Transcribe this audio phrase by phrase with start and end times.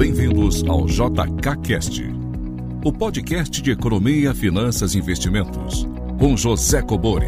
[0.00, 2.04] Bem-vindos ao JKCast,
[2.82, 5.86] o podcast de economia, finanças e investimentos,
[6.18, 7.26] com José Cobori.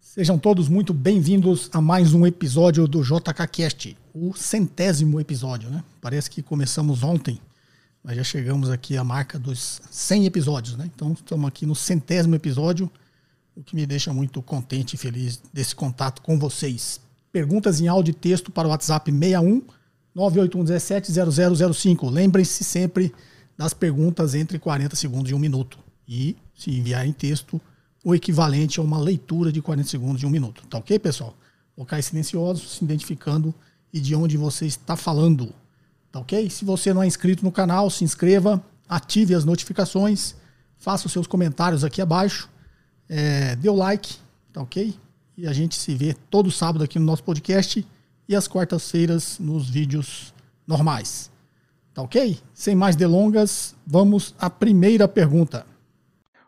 [0.00, 5.84] Sejam todos muito bem-vindos a mais um episódio do JKCast, o centésimo episódio, né?
[6.00, 7.38] Parece que começamos ontem,
[8.02, 10.90] mas já chegamos aqui à marca dos 100 episódios, né?
[10.94, 12.90] Então estamos aqui no centésimo episódio,
[13.54, 17.03] o que me deixa muito contente e feliz desse contato com vocês.
[17.34, 19.60] Perguntas em áudio e texto para o WhatsApp 61
[20.14, 22.08] 98117 0005.
[22.08, 23.12] Lembrem-se sempre
[23.58, 25.76] das perguntas entre 40 segundos e um minuto.
[26.06, 27.60] E, se enviar em texto,
[28.04, 30.64] o equivalente a uma leitura de 40 segundos de um minuto.
[30.68, 31.36] Tá ok, pessoal?
[31.76, 33.52] Locais silenciosos, se identificando
[33.92, 35.52] e de onde você está falando.
[36.12, 36.48] Tá ok?
[36.48, 40.36] Se você não é inscrito no canal, se inscreva, ative as notificações,
[40.78, 42.48] faça os seus comentários aqui abaixo,
[43.08, 44.18] é, dê o like,
[44.52, 44.94] tá ok?
[45.36, 47.84] E a gente se vê todo sábado aqui no nosso podcast
[48.28, 50.32] e às quartas-feiras nos vídeos
[50.64, 51.32] normais.
[51.92, 52.38] Tá ok?
[52.52, 55.66] Sem mais delongas, vamos à primeira pergunta.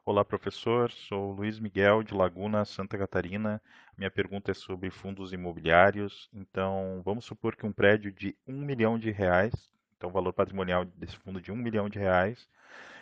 [0.05, 0.89] Olá, professor.
[0.93, 3.61] Sou Luiz Miguel de Laguna, Santa Catarina.
[3.98, 6.28] Minha pergunta é sobre fundos imobiliários.
[6.33, 9.53] Então, vamos supor que um prédio de um milhão de reais,
[9.97, 12.48] então o valor patrimonial desse fundo de um milhão de reais,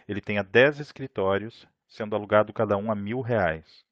[0.09, 3.85] ele tenha 10 escritórios, sendo alugado cada um a mil reais.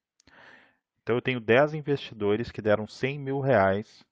[1.03, 4.05] Então eu tenho 10 investidores que deram 100 mil reais,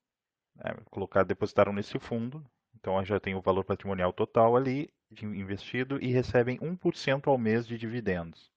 [0.57, 2.45] né, colocar, depositaram nesse fundo.
[2.75, 4.89] Então eu já tenho o valor patrimonial total ali
[5.23, 8.51] investido e recebem 1% ao mês de dividendos.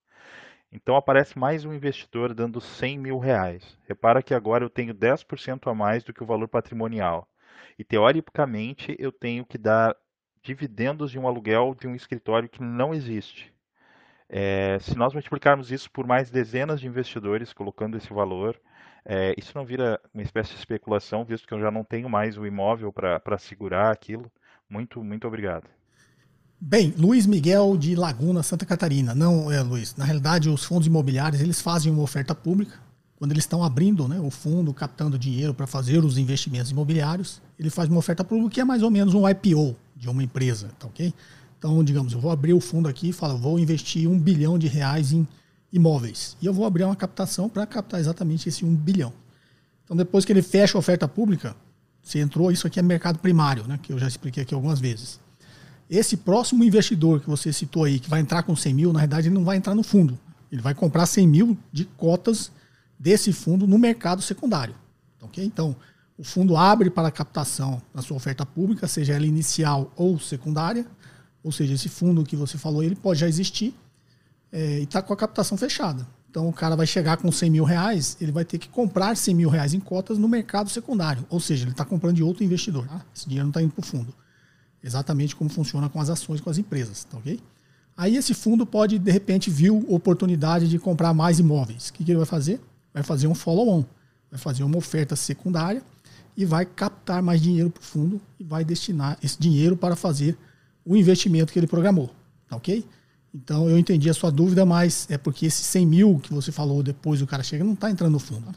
[0.71, 3.77] Então aparece mais um investidor dando 100 mil reais.
[3.87, 7.27] Repara que agora eu tenho 10% a mais do que o valor patrimonial.
[7.77, 9.95] E teoricamente eu tenho que dar
[10.41, 13.52] dividendos de um aluguel de um escritório que não existe.
[14.29, 18.59] É, se nós multiplicarmos isso por mais dezenas de investidores colocando esse valor,
[19.05, 22.37] é, isso não vira uma espécie de especulação, visto que eu já não tenho mais
[22.37, 24.31] o imóvel para segurar aquilo.
[24.69, 25.65] Muito, muito obrigado.
[26.59, 29.13] Bem, Luiz Miguel de Laguna, Santa Catarina.
[29.13, 29.95] Não, é, Luiz.
[29.97, 32.79] Na realidade, os fundos imobiliários eles fazem uma oferta pública.
[33.17, 37.69] Quando eles estão abrindo né, o fundo, captando dinheiro para fazer os investimentos imobiliários, ele
[37.69, 40.87] faz uma oferta pública que é mais ou menos um IPO de uma empresa, tá
[40.87, 41.13] ok?
[41.63, 44.67] Então, digamos, eu vou abrir o fundo aqui e falo, vou investir um bilhão de
[44.67, 45.25] reais em
[45.71, 46.35] imóveis.
[46.41, 49.13] E eu vou abrir uma captação para captar exatamente esse um bilhão.
[49.85, 51.55] Então, depois que ele fecha a oferta pública,
[52.01, 55.21] você entrou, isso aqui é mercado primário, né, que eu já expliquei aqui algumas vezes.
[55.89, 59.29] Esse próximo investidor que você citou aí, que vai entrar com 100 mil, na verdade
[59.29, 60.19] ele não vai entrar no fundo.
[60.51, 62.51] Ele vai comprar 100 mil de cotas
[62.99, 64.75] desse fundo no mercado secundário.
[65.21, 65.45] Okay?
[65.45, 65.77] Então,
[66.17, 70.85] o fundo abre para captação na sua oferta pública, seja ela inicial ou secundária.
[71.43, 73.75] Ou seja, esse fundo que você falou, ele pode já existir
[74.51, 76.07] é, e está com a captação fechada.
[76.29, 79.35] Então o cara vai chegar com 100 mil reais, ele vai ter que comprar 100
[79.35, 81.25] mil reais em cotas no mercado secundário.
[81.29, 82.87] Ou seja, ele está comprando de outro investidor.
[82.87, 83.05] Tá?
[83.15, 84.13] Esse dinheiro não está indo para o fundo.
[84.83, 87.03] Exatamente como funciona com as ações, com as empresas.
[87.03, 87.39] Tá ok?
[87.95, 91.89] Aí esse fundo pode, de repente, viu oportunidade de comprar mais imóveis.
[91.89, 92.59] O que, que ele vai fazer?
[92.93, 93.85] Vai fazer um follow-on.
[94.31, 95.83] Vai fazer uma oferta secundária
[96.35, 100.35] e vai captar mais dinheiro para o fundo e vai destinar esse dinheiro para fazer
[100.85, 102.09] o investimento que ele programou.
[102.47, 102.85] Tá ok?
[103.33, 106.83] Então eu entendi a sua dúvida, mas é porque esse 100 mil que você falou
[106.83, 108.47] depois o cara chega não está entrando no fundo.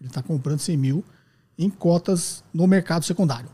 [0.00, 1.04] Ele está comprando 100 mil
[1.58, 3.48] em cotas no mercado secundário.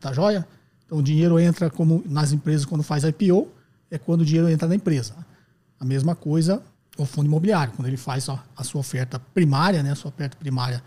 [0.00, 0.46] Tá joia?
[0.86, 3.48] Então o dinheiro entra como nas empresas quando faz IPO,
[3.90, 5.14] é quando o dinheiro entra na empresa.
[5.78, 6.62] A mesma coisa
[6.96, 10.82] o fundo imobiliário, quando ele faz a sua oferta primária, né, a sua oferta primária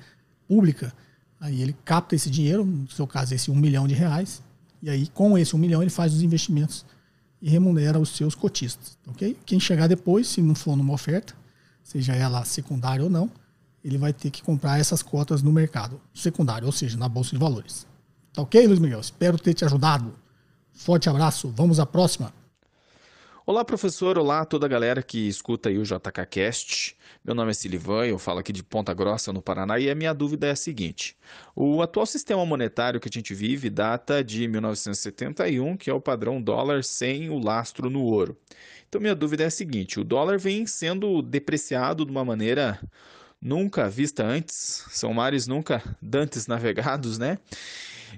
[0.47, 0.93] pública,
[1.39, 4.41] aí ele capta esse dinheiro, no seu caso esse um milhão de reais,
[4.81, 6.85] e aí, com esse um milhão, ele faz os investimentos
[7.41, 8.97] e remunera os seus cotistas.
[9.07, 9.37] ok?
[9.45, 11.33] Quem chegar depois, se não for numa oferta,
[11.83, 13.29] seja ela secundária ou não,
[13.83, 17.37] ele vai ter que comprar essas cotas no mercado secundário, ou seja, na Bolsa de
[17.37, 17.87] Valores.
[18.33, 18.99] Tá ok, Luiz Miguel?
[18.99, 20.13] Espero ter te ajudado.
[20.71, 21.51] Forte abraço.
[21.55, 22.33] Vamos à próxima.
[23.49, 24.17] Olá, professor.
[24.17, 26.97] Olá a toda a galera que escuta aí o JKCast.
[27.23, 30.13] Meu nome é Silivan, eu falo aqui de Ponta Grossa, no Paraná, e a minha
[30.13, 31.15] dúvida é a seguinte:
[31.55, 36.41] o atual sistema monetário que a gente vive data de 1971, que é o padrão
[36.41, 38.37] dólar sem o lastro no ouro.
[38.89, 42.77] Então, minha dúvida é a seguinte: o dólar vem sendo depreciado de uma maneira
[43.41, 47.37] nunca vista antes, são mares nunca dantes navegados, né?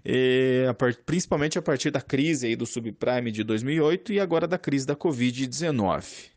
[0.05, 0.97] E, a part...
[1.05, 4.95] principalmente a partir da crise aí do subprime de 2008 e agora da crise da
[4.95, 6.29] Covid-19.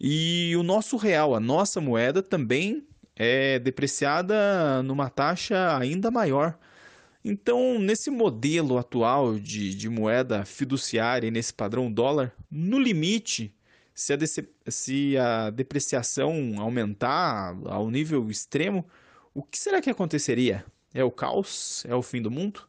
[0.00, 6.58] E o nosso real, a nossa moeda, também é depreciada numa taxa ainda maior.
[7.24, 13.54] Então, nesse modelo atual de, de moeda fiduciária, nesse padrão dólar, no limite,
[13.94, 14.18] se a,
[14.68, 18.84] se a depreciação aumentar ao nível extremo,
[19.32, 20.64] o que será que aconteceria?
[20.92, 21.84] É o caos?
[21.86, 22.62] É o fim do mundo?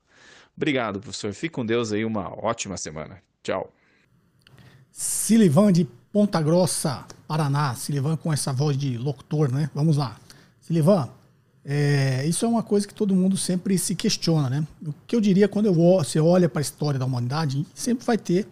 [0.55, 1.33] Obrigado, professor.
[1.33, 3.17] Fique com Deus aí, uma ótima semana.
[3.41, 3.71] Tchau.
[4.91, 7.73] Silivan de Ponta Grossa, Paraná.
[7.75, 9.69] Silivan com essa voz de locutor, né?
[9.73, 10.17] Vamos lá.
[10.61, 11.09] Silivan,
[11.65, 14.67] é, isso é uma coisa que todo mundo sempre se questiona, né?
[14.85, 18.17] O que eu diria quando eu, você olha para a história da humanidade, sempre vai
[18.17, 18.47] ter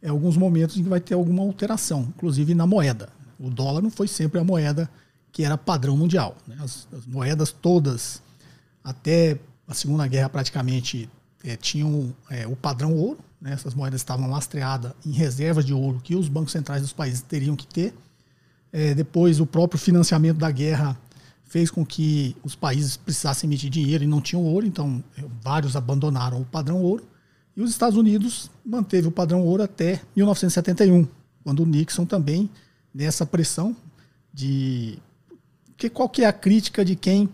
[0.00, 3.08] é, alguns momentos em que vai ter alguma alteração, inclusive na moeda.
[3.38, 4.88] O dólar não foi sempre a moeda
[5.30, 6.34] que era padrão mundial.
[6.46, 6.56] Né?
[6.60, 8.22] As, as, moedas todas,
[8.82, 9.38] até
[9.68, 11.10] a Segunda Guerra praticamente,
[11.46, 13.18] é, tinham é, o padrão ouro.
[13.40, 13.52] Né?
[13.52, 17.54] Essas moedas estavam lastreadas em reservas de ouro que os bancos centrais dos países teriam
[17.54, 17.94] que ter.
[18.72, 20.98] É, depois, o próprio financiamento da guerra
[21.44, 25.76] fez com que os países precisassem emitir dinheiro e não tinham ouro, então é, vários
[25.76, 27.06] abandonaram o padrão ouro.
[27.56, 31.06] E os Estados Unidos manteve o padrão ouro até 1971,
[31.42, 32.50] quando o Nixon também,
[32.92, 33.74] nessa pressão
[34.32, 34.98] de.
[35.92, 37.28] Qual que é a crítica de quem.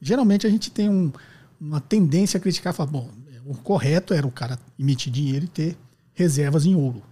[0.00, 1.12] Geralmente a gente tem um,
[1.60, 3.08] uma tendência a criticar, falar, bom,
[3.46, 5.76] o correto era o cara emitir dinheiro e ter
[6.14, 7.02] reservas em ouro.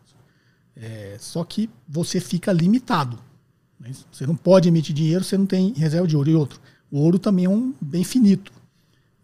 [0.77, 3.19] É, só que você fica limitado.
[3.79, 3.93] Né?
[4.11, 6.31] Você não pode emitir dinheiro, você não tem reserva de ouro.
[6.31, 6.61] E outro,
[6.91, 8.53] o ouro também é um bem finito.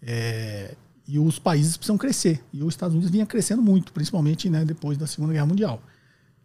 [0.02, 0.74] É,
[1.06, 2.42] e os países precisam crescer.
[2.52, 5.82] E os Estados Unidos vinha crescendo muito, principalmente né, depois da Segunda Guerra Mundial.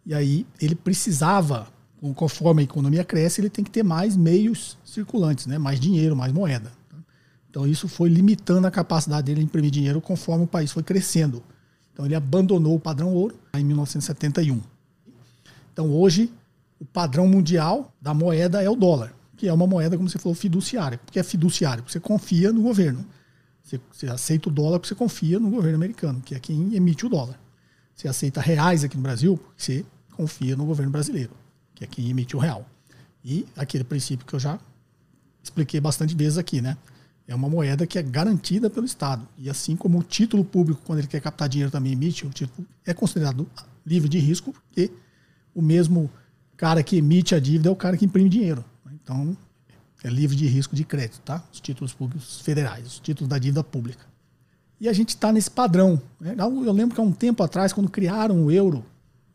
[0.06, 1.68] E aí ele precisava,
[2.14, 6.32] conforme a economia cresce, ele tem que ter mais meios circulantes, né, mais dinheiro, mais
[6.32, 6.72] moeda.
[7.52, 11.42] Então isso foi limitando a capacidade dele de imprimir dinheiro conforme o país foi crescendo.
[11.92, 14.58] Então ele abandonou o padrão ouro em 1971.
[15.70, 16.32] Então hoje
[16.80, 20.34] o padrão mundial da moeda é o dólar, que é uma moeda, como você falou,
[20.34, 20.96] fiduciária.
[21.04, 23.04] Porque é fiduciário, porque você confia no governo.
[23.62, 27.04] Você, você, aceita o dólar porque você confia no governo americano, que é quem emite
[27.04, 27.38] o dólar.
[27.94, 29.84] Você aceita reais aqui no Brasil porque você
[30.16, 31.32] confia no governo brasileiro,
[31.74, 32.66] que é quem emite o real.
[33.22, 34.58] E aquele princípio que eu já
[35.42, 36.78] expliquei bastante vezes aqui, né?
[37.26, 39.26] É uma moeda que é garantida pelo Estado.
[39.38, 42.66] E assim como o título público, quando ele quer captar dinheiro, também emite, o título
[42.84, 43.48] é considerado
[43.86, 44.90] livre de risco, porque
[45.54, 46.10] o mesmo
[46.56, 48.64] cara que emite a dívida é o cara que imprime dinheiro.
[48.92, 49.36] Então,
[50.04, 51.42] é livre de risco de crédito, tá?
[51.52, 54.04] Os títulos públicos federais, os títulos da dívida pública.
[54.80, 56.00] E a gente está nesse padrão.
[56.20, 56.34] Né?
[56.38, 58.78] Eu lembro que há um tempo atrás, quando criaram o euro,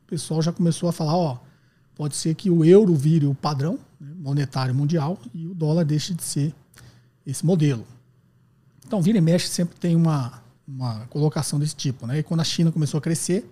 [0.04, 1.38] o pessoal já começou a falar, ó,
[1.96, 6.14] pode ser que o euro vire o padrão né, monetário mundial e o dólar deixe
[6.14, 6.54] de ser
[7.30, 7.86] esse modelo.
[8.86, 12.08] Então, vira e mexe sempre tem uma, uma colocação desse tipo.
[12.08, 12.20] Né?
[12.20, 13.50] E quando a China começou a crescer,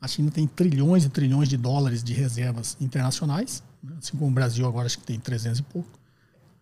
[0.00, 3.94] a China tem trilhões e trilhões de dólares de reservas internacionais, né?
[3.98, 6.02] assim como o Brasil agora acho que tem 300 e pouco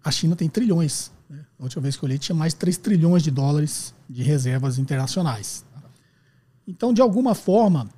[0.02, 1.10] a China tem trilhões.
[1.28, 1.44] Né?
[1.58, 4.78] A última vez que eu li tinha mais de 3 trilhões de dólares de reservas
[4.78, 5.64] internacionais.
[6.66, 7.88] Então, de alguma forma,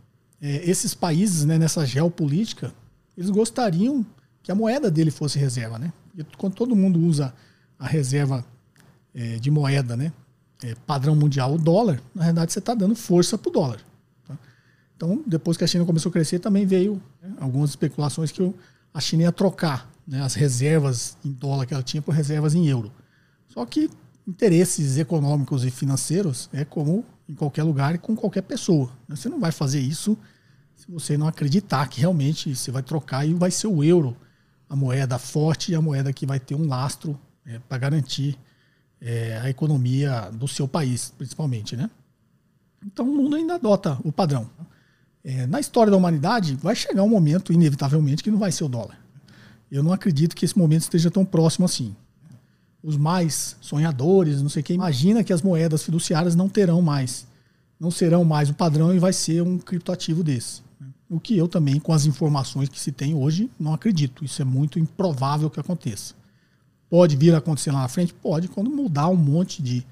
[0.40, 2.72] é, esses países, né, nessa geopolítica,
[3.16, 4.04] eles gostariam
[4.42, 5.78] que a moeda dele fosse reserva.
[5.78, 5.92] Né?
[6.16, 7.34] E quando todo mundo usa
[7.82, 8.44] a reserva
[9.12, 10.12] é, de moeda né,
[10.62, 13.80] é, padrão mundial, o dólar, na verdade você está dando força para o dólar.
[14.26, 14.38] Tá?
[14.96, 18.54] Então, depois que a China começou a crescer, também veio né, algumas especulações que
[18.94, 22.68] a China ia trocar né, as reservas em dólar que ela tinha por reservas em
[22.68, 22.92] euro.
[23.48, 23.90] Só que
[24.26, 28.90] interesses econômicos e financeiros é como em qualquer lugar e com qualquer pessoa.
[29.08, 29.16] Né?
[29.16, 30.16] Você não vai fazer isso
[30.76, 34.16] se você não acreditar que realmente você vai trocar e vai ser o euro
[34.70, 38.38] a moeda forte e a moeda que vai ter um lastro é, para garantir
[39.00, 41.76] é, a economia do seu país, principalmente.
[41.76, 41.90] Né?
[42.86, 44.48] Então o mundo ainda adota o padrão.
[45.24, 48.68] É, na história da humanidade, vai chegar um momento, inevitavelmente, que não vai ser o
[48.68, 48.98] dólar.
[49.70, 51.94] Eu não acredito que esse momento esteja tão próximo assim.
[52.82, 57.26] Os mais sonhadores, não sei quem, imagina que as moedas fiduciárias não terão mais,
[57.78, 60.62] não serão mais o padrão e vai ser um criptoativo desse.
[61.08, 64.24] O que eu também, com as informações que se tem hoje, não acredito.
[64.24, 66.14] Isso é muito improvável que aconteça.
[66.92, 68.12] Pode vir a acontecer lá na frente?
[68.12, 69.82] Pode, quando mudar um monte de,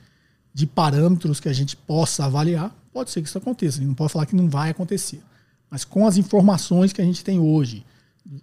[0.53, 3.79] de parâmetros que a gente possa avaliar, pode ser que isso aconteça.
[3.79, 5.23] A gente não pode falar que não vai acontecer.
[5.71, 7.87] Mas com as informações que a gente tem hoje,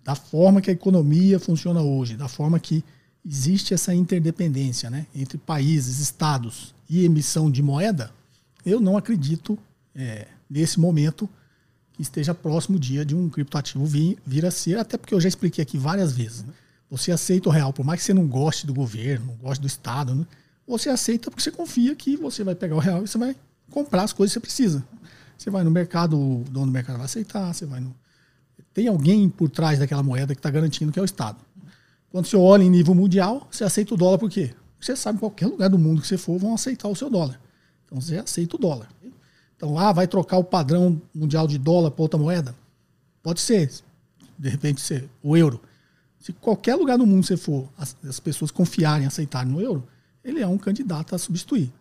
[0.03, 2.83] da forma que a economia funciona hoje, da forma que
[3.23, 8.09] existe essa interdependência né, entre países, estados e emissão de moeda,
[8.65, 9.55] eu não acredito
[9.93, 11.29] é, nesse momento
[11.93, 15.27] que esteja próximo dia de um criptoativo vir, vir a ser, até porque eu já
[15.27, 16.43] expliquei aqui várias vezes.
[16.43, 16.53] Né?
[16.89, 19.67] Você aceita o real, por mais que você não goste do governo, não goste do
[19.67, 20.25] Estado, né?
[20.65, 23.35] você aceita porque você confia que você vai pegar o real e você vai
[23.71, 24.83] comprar as coisas que você precisa.
[25.37, 27.95] Você vai no mercado, o dono do mercado vai aceitar, você vai no,
[28.73, 31.37] tem alguém por trás daquela moeda que está garantindo que é o Estado.
[32.09, 34.53] Quando você olha em nível mundial, você aceita o dólar por quê?
[34.79, 37.39] Você sabe, em qualquer lugar do mundo que você for, vão aceitar o seu dólar.
[37.85, 38.87] Então você aceita o dólar.
[39.55, 42.55] Então, ah, vai trocar o padrão mundial de dólar para outra moeda?
[43.23, 43.71] Pode ser.
[44.37, 45.59] De repente, ser o euro.
[46.27, 49.87] Se qualquer lugar do mundo você for, as, as pessoas confiarem, aceitarem no euro,
[50.21, 51.71] ele é um candidato a substituir.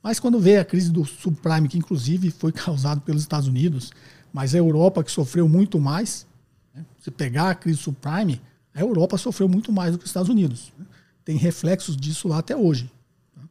[0.00, 3.90] Mas quando veio a crise do subprime, que inclusive foi causado pelos Estados Unidos,
[4.32, 6.24] mas a Europa que sofreu muito mais,
[6.72, 6.86] né?
[7.00, 8.40] se pegar a crise subprime,
[8.72, 10.72] a Europa sofreu muito mais do que os Estados Unidos.
[10.78, 10.86] Né?
[11.24, 12.88] Tem reflexos disso lá até hoje.
[13.34, 13.42] Tá?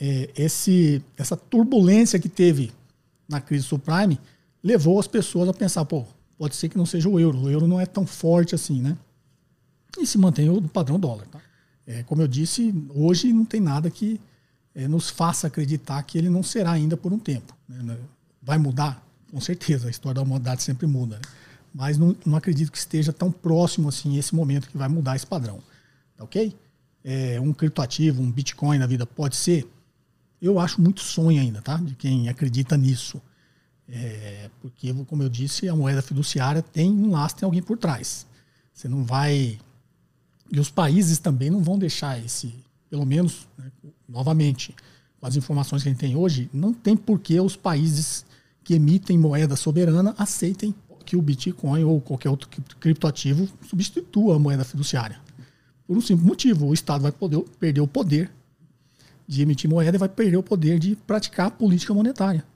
[0.00, 2.72] É, esse, essa turbulência que teve
[3.28, 4.18] na crise subprime
[4.60, 6.04] levou as pessoas a pensar, pô,
[6.36, 8.98] pode ser que não seja o euro, o euro não é tão forte assim, né?
[9.98, 11.26] E se mantém o padrão dólar.
[11.26, 11.40] Tá?
[11.86, 14.20] É, como eu disse, hoje não tem nada que
[14.74, 17.56] é, nos faça acreditar que ele não será ainda por um tempo.
[17.68, 17.96] Né?
[18.42, 19.02] Vai mudar?
[19.30, 21.16] Com certeza, a história da humanidade sempre muda.
[21.16, 21.22] Né?
[21.74, 25.26] Mas não, não, acredito que esteja tão próximo assim esse momento que vai mudar esse
[25.26, 25.60] padrão.
[26.16, 26.54] Tá ok?
[27.02, 29.68] É, um criptoativo, um Bitcoin na vida pode ser?
[30.40, 31.76] Eu acho muito sonho ainda, tá?
[31.76, 33.20] De quem acredita nisso.
[33.88, 38.26] É, porque, como eu disse, a moeda fiduciária tem um laço, tem alguém por trás.
[38.72, 39.58] Você não vai.
[40.54, 42.54] E os países também não vão deixar esse,
[42.88, 43.72] pelo menos, né,
[44.08, 44.72] novamente,
[45.18, 48.24] com as informações que a gente tem hoje, não tem por que os países
[48.62, 50.72] que emitem moeda soberana aceitem
[51.04, 55.18] que o Bitcoin ou qualquer outro criptoativo substitua a moeda fiduciária.
[55.88, 58.30] Por um simples motivo, o Estado vai poder, perder o poder
[59.26, 62.46] de emitir moeda e vai perder o poder de praticar política monetária.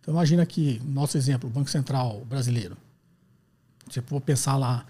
[0.00, 2.76] Então imagina aqui, nosso exemplo, o Banco Central brasileiro.
[3.88, 4.84] Se for pensar lá,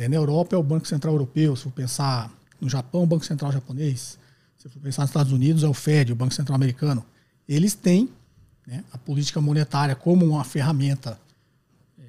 [0.00, 3.22] é, na Europa é o Banco Central Europeu, se for pensar no Japão, o Banco
[3.22, 4.18] Central Japonês,
[4.56, 7.04] se for pensar nos Estados Unidos, é o Fed, o Banco Central Americano.
[7.46, 8.08] Eles têm
[8.66, 11.20] né, a política monetária como uma ferramenta.
[11.98, 12.02] É,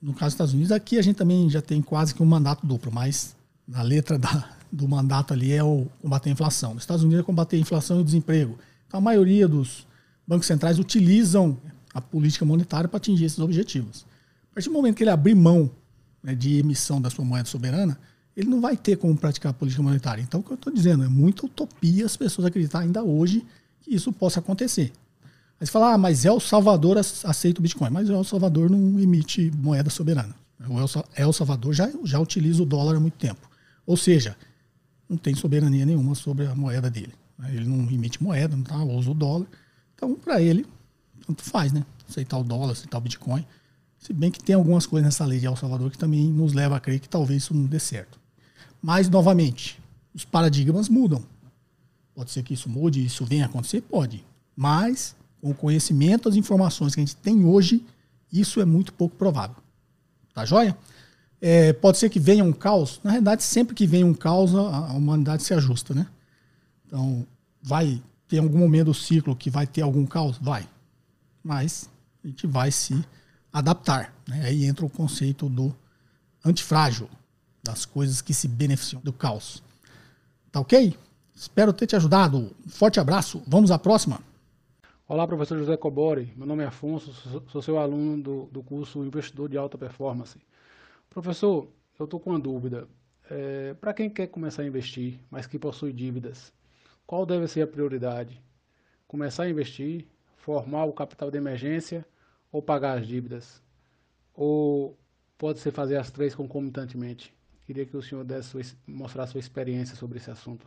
[0.00, 2.66] no caso dos Estados Unidos, aqui a gente também já tem quase que um mandato
[2.66, 3.36] duplo, mas
[3.68, 6.72] na letra da, do mandato ali é o combater a inflação.
[6.72, 8.58] Nos Estados Unidos é combater a inflação e o desemprego.
[8.88, 9.86] Então a maioria dos
[10.26, 11.58] bancos centrais utilizam
[11.92, 14.06] a política monetária para atingir esses objetivos.
[14.50, 15.70] A partir do momento que ele abrir mão
[16.26, 17.96] né, de emissão da sua moeda soberana,
[18.36, 20.20] ele não vai ter como praticar política monetária.
[20.20, 23.46] Então, o que eu estou dizendo é muita utopia as pessoas acreditar ainda hoje
[23.80, 24.92] que isso possa acontecer.
[25.60, 27.90] Aí você fala, ah, mas El Salvador aceita o Bitcoin.
[27.90, 30.34] Mas El Salvador não emite moeda soberana.
[30.68, 30.76] O
[31.16, 33.48] El Salvador já, já utiliza o dólar há muito tempo.
[33.86, 34.36] Ou seja,
[35.08, 37.14] não tem soberania nenhuma sobre a moeda dele.
[37.50, 39.46] Ele não emite moeda, não tá, usa o dólar.
[39.94, 40.66] Então, para ele,
[41.24, 41.86] tanto faz, né?
[42.08, 43.46] Aceitar o dólar, aceitar o Bitcoin.
[44.06, 46.76] Se bem que tem algumas coisas nessa lei de El Salvador que também nos leva
[46.76, 48.20] a crer que talvez isso não dê certo.
[48.80, 49.80] Mas, novamente,
[50.14, 51.24] os paradigmas mudam.
[52.14, 53.80] Pode ser que isso mude, isso venha a acontecer?
[53.80, 54.24] Pode.
[54.54, 57.84] Mas, com o conhecimento, as informações que a gente tem hoje,
[58.32, 59.56] isso é muito pouco provável.
[60.32, 60.78] Tá joia?
[61.40, 63.00] É, pode ser que venha um caos.
[63.02, 66.06] Na realidade, sempre que vem um caos, a, humanidade se ajusta, né?
[66.86, 67.26] Então,
[67.60, 70.38] vai ter algum momento do ciclo que vai ter algum caos?
[70.40, 70.64] Vai
[71.46, 71.88] mas
[72.24, 73.04] a gente vai se
[73.58, 74.14] adaptar.
[74.28, 74.42] Né?
[74.44, 75.74] Aí entra o conceito do
[76.44, 77.08] antifrágil,
[77.62, 79.62] das coisas que se beneficiam do caos.
[80.52, 80.94] Tá ok?
[81.34, 82.36] Espero ter te ajudado.
[82.38, 83.42] Um forte abraço.
[83.46, 84.20] Vamos à próxima.
[85.08, 86.34] Olá, professor José Cobori.
[86.36, 87.14] Meu nome é Afonso,
[87.48, 90.38] sou seu aluno do, do curso Investidor de Alta Performance.
[91.08, 91.66] Professor,
[91.98, 92.86] eu estou com uma dúvida.
[93.30, 96.52] É, Para quem quer começar a investir, mas que possui dívidas,
[97.06, 98.38] qual deve ser a prioridade?
[99.08, 102.04] Começar a investir, formar o capital de emergência
[102.56, 103.60] ou pagar as dívidas?
[104.34, 104.98] Ou
[105.36, 107.34] pode-se fazer as três concomitantemente?
[107.66, 110.66] Queria que o senhor desse sua, mostrar sua experiência sobre esse assunto.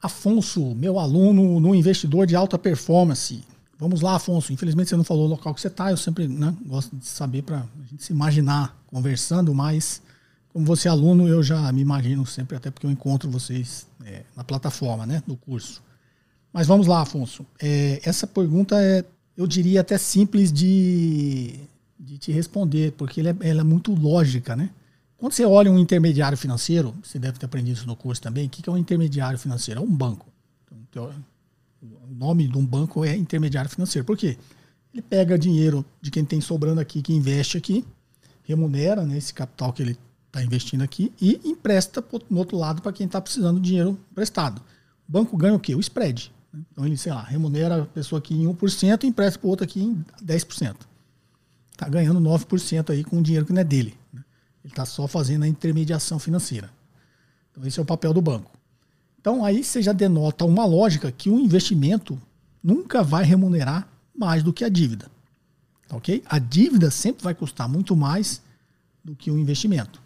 [0.00, 3.44] Afonso, meu aluno no investidor de alta performance.
[3.78, 4.52] Vamos lá, Afonso.
[4.52, 5.90] Infelizmente você não falou o local que você está.
[5.90, 10.00] Eu sempre né, gosto de saber para a gente se imaginar conversando, mas
[10.52, 14.22] como você é aluno, eu já me imagino sempre, até porque eu encontro vocês é,
[14.34, 15.82] na plataforma né, do curso.
[16.52, 17.44] Mas vamos lá, Afonso.
[17.60, 19.04] É, essa pergunta é,
[19.36, 21.54] eu diria, até simples de,
[21.98, 24.70] de te responder, porque ela é, ela é, muito lógica, né?
[25.16, 28.50] Quando você olha um intermediário financeiro, você deve ter aprendido isso no curso também, o
[28.50, 29.80] que é um intermediário financeiro?
[29.80, 30.26] É um banco.
[30.90, 31.10] Então,
[31.82, 34.04] o nome de um banco é intermediário financeiro.
[34.04, 34.36] Por quê?
[34.92, 37.84] Ele pega dinheiro de quem tem sobrando aqui, que investe aqui,
[38.44, 42.92] remunera né, esse capital que ele está investindo aqui e empresta no outro lado para
[42.92, 44.60] quem está precisando de dinheiro emprestado.
[45.08, 45.74] O banco ganha o quê?
[45.74, 46.32] O spread.
[46.72, 49.64] Então ele, sei lá, remunera a pessoa aqui em 1% e empresta para o outro
[49.64, 50.76] aqui em 10%.
[51.72, 53.96] Está ganhando 9% aí com o dinheiro que não é dele.
[54.12, 54.22] Né?
[54.64, 56.70] Ele está só fazendo a intermediação financeira.
[57.50, 58.52] Então esse é o papel do banco.
[59.20, 62.20] Então aí você já denota uma lógica que o investimento
[62.62, 65.10] nunca vai remunerar mais do que a dívida.
[65.88, 66.22] Tá ok?
[66.26, 68.40] A dívida sempre vai custar muito mais
[69.02, 70.00] do que o investimento.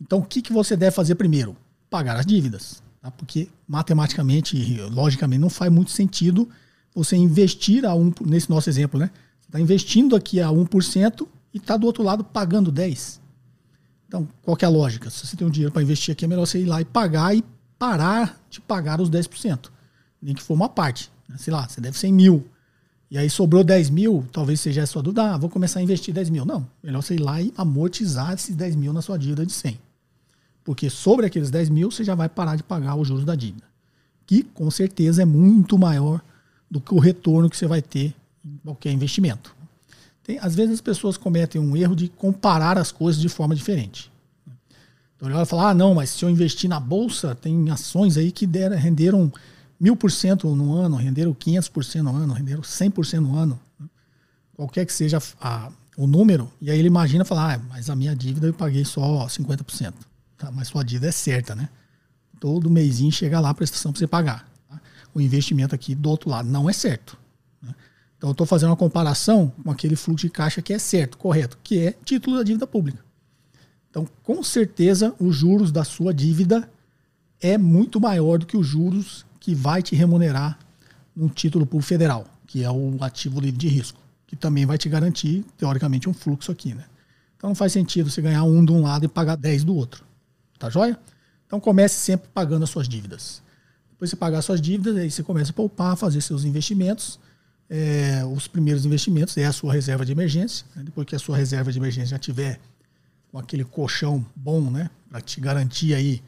[0.00, 1.56] Então o que, que você deve fazer primeiro?
[1.90, 2.82] Pagar as dívidas.
[3.04, 3.10] Tá?
[3.10, 6.48] Porque matematicamente e logicamente não faz muito sentido
[6.94, 9.10] você investir a um, nesse nosso exemplo, né?
[9.42, 13.20] Você está investindo aqui a 1% e está do outro lado pagando 10%.
[14.08, 15.10] Então, qual é a lógica?
[15.10, 17.36] Se você tem um dinheiro para investir aqui, é melhor você ir lá e pagar
[17.36, 17.44] e
[17.78, 19.70] parar de pagar os 10%.
[20.22, 21.10] nem que for uma parte.
[21.28, 21.36] Né?
[21.36, 22.48] Sei lá, você deve 100 mil.
[23.10, 26.14] E aí sobrou 10 mil, talvez seja a sua dúvida, ah, vou começar a investir
[26.14, 26.46] 10 mil.
[26.46, 29.78] Não, melhor você ir lá e amortizar esses 10 mil na sua dívida de 100.
[30.64, 33.66] Porque sobre aqueles 10 mil, você já vai parar de pagar os juros da dívida.
[34.26, 36.20] Que com certeza é muito maior
[36.70, 39.54] do que o retorno que você vai ter em qualquer investimento.
[40.22, 44.10] Tem, às vezes as pessoas cometem um erro de comparar as coisas de forma diferente.
[45.14, 48.32] Então ele vai falar, ah, não, mas se eu investir na bolsa, tem ações aí
[48.32, 49.32] que deram, renderam
[49.78, 53.60] mil por cento no ano, renderam 500% no ano, renderam 100% no ano.
[54.56, 58.16] Qualquer que seja a, o número, e aí ele imagina falar, ah, mas a minha
[58.16, 59.92] dívida eu paguei só 50%.
[60.36, 60.50] Tá?
[60.50, 61.68] Mas sua dívida é certa, né?
[62.40, 64.48] Todo mêsinho chega lá a prestação para você pagar.
[64.68, 64.80] Tá?
[65.14, 67.16] O investimento aqui do outro lado não é certo.
[67.62, 67.74] Né?
[68.16, 71.58] Então eu estou fazendo uma comparação com aquele fluxo de caixa que é certo, correto,
[71.62, 73.04] que é título da dívida pública.
[73.90, 76.68] Então, com certeza, os juros da sua dívida
[77.40, 80.58] é muito maior do que os juros que vai te remunerar
[81.14, 84.88] num título público federal, que é o ativo livre de risco, que também vai te
[84.88, 86.74] garantir, teoricamente, um fluxo aqui.
[86.74, 86.84] Né?
[87.36, 90.04] Então não faz sentido você ganhar um de um lado e pagar 10 do outro.
[90.58, 90.98] Tá joia?
[91.46, 93.42] Então comece sempre pagando as suas dívidas.
[93.90, 97.18] Depois você pagar as suas dívidas, aí você começa a poupar, fazer seus investimentos.
[97.70, 100.66] É, os primeiros investimentos é a sua reserva de emergência.
[100.74, 100.82] Né?
[100.84, 102.60] Depois que a sua reserva de emergência já tiver
[103.30, 104.90] com aquele colchão bom, né?
[105.08, 106.22] Para te garantir aí,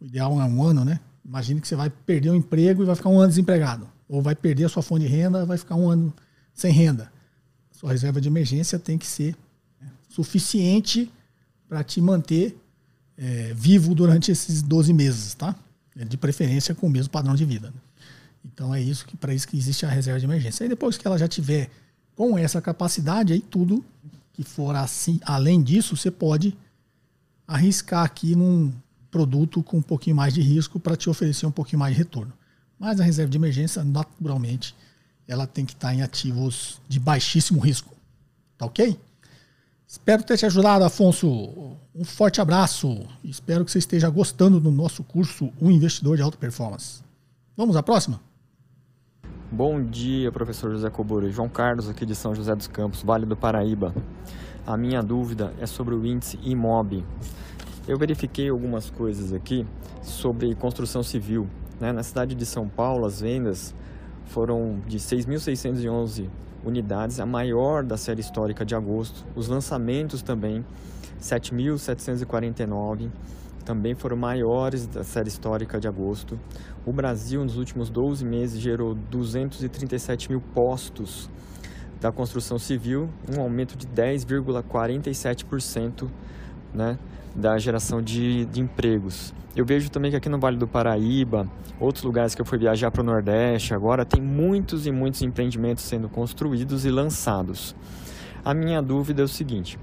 [0.00, 1.00] o ideal é um ano, né?
[1.24, 3.88] Imagine que você vai perder o emprego e vai ficar um ano desempregado.
[4.08, 6.12] Ou vai perder a sua fonte de renda vai ficar um ano
[6.52, 7.10] sem renda.
[7.70, 9.34] Sua reserva de emergência tem que ser
[9.80, 11.10] né, suficiente
[11.68, 12.58] para te manter
[13.16, 15.54] é, vivo durante esses 12 meses, tá?
[15.94, 17.68] De preferência com o mesmo padrão de vida.
[17.68, 17.76] Né?
[18.44, 20.64] Então é isso que para isso que existe a reserva de emergência.
[20.64, 21.70] Aí depois que ela já tiver
[22.16, 23.84] com essa capacidade, aí tudo
[24.32, 26.56] que for assim, além disso, você pode
[27.46, 28.72] arriscar aqui num
[29.10, 32.32] produto com um pouquinho mais de risco para te oferecer um pouquinho mais de retorno.
[32.78, 34.74] Mas a reserva de emergência, naturalmente,
[35.26, 37.94] ela tem que estar em ativos de baixíssimo risco.
[38.58, 38.98] Tá ok?
[39.86, 41.76] Espero ter te ajudado, Afonso.
[41.94, 43.06] Um forte abraço.
[43.22, 47.02] Espero que você esteja gostando do nosso curso Um Investidor de Alta Performance.
[47.56, 48.20] Vamos à próxima?
[49.52, 51.30] Bom dia, professor José Coboro.
[51.30, 53.94] João Carlos, aqui de São José dos Campos, Vale do Paraíba.
[54.66, 57.04] A minha dúvida é sobre o índice IMOB.
[57.86, 59.66] Eu verifiquei algumas coisas aqui
[60.02, 61.46] sobre construção civil.
[61.78, 61.92] Né?
[61.92, 63.74] Na cidade de São Paulo, as vendas
[64.24, 66.28] foram de 6.611
[66.64, 69.24] unidades, a maior da série histórica de agosto.
[69.34, 70.64] Os lançamentos também,
[71.20, 73.10] 7.749
[73.64, 76.38] também foram maiores da série histórica de agosto.
[76.84, 81.30] O Brasil, nos últimos 12 meses, gerou 237 mil postos
[82.00, 86.08] da construção civil, um aumento de 10,47%
[86.74, 86.98] né,
[87.34, 89.32] da geração de, de empregos.
[89.54, 92.90] Eu vejo também que aqui no Vale do Paraíba, outros lugares que eu fui viajar
[92.90, 97.74] para o Nordeste, agora tem muitos e muitos empreendimentos sendo construídos e lançados.
[98.44, 99.78] A minha dúvida é o seguinte: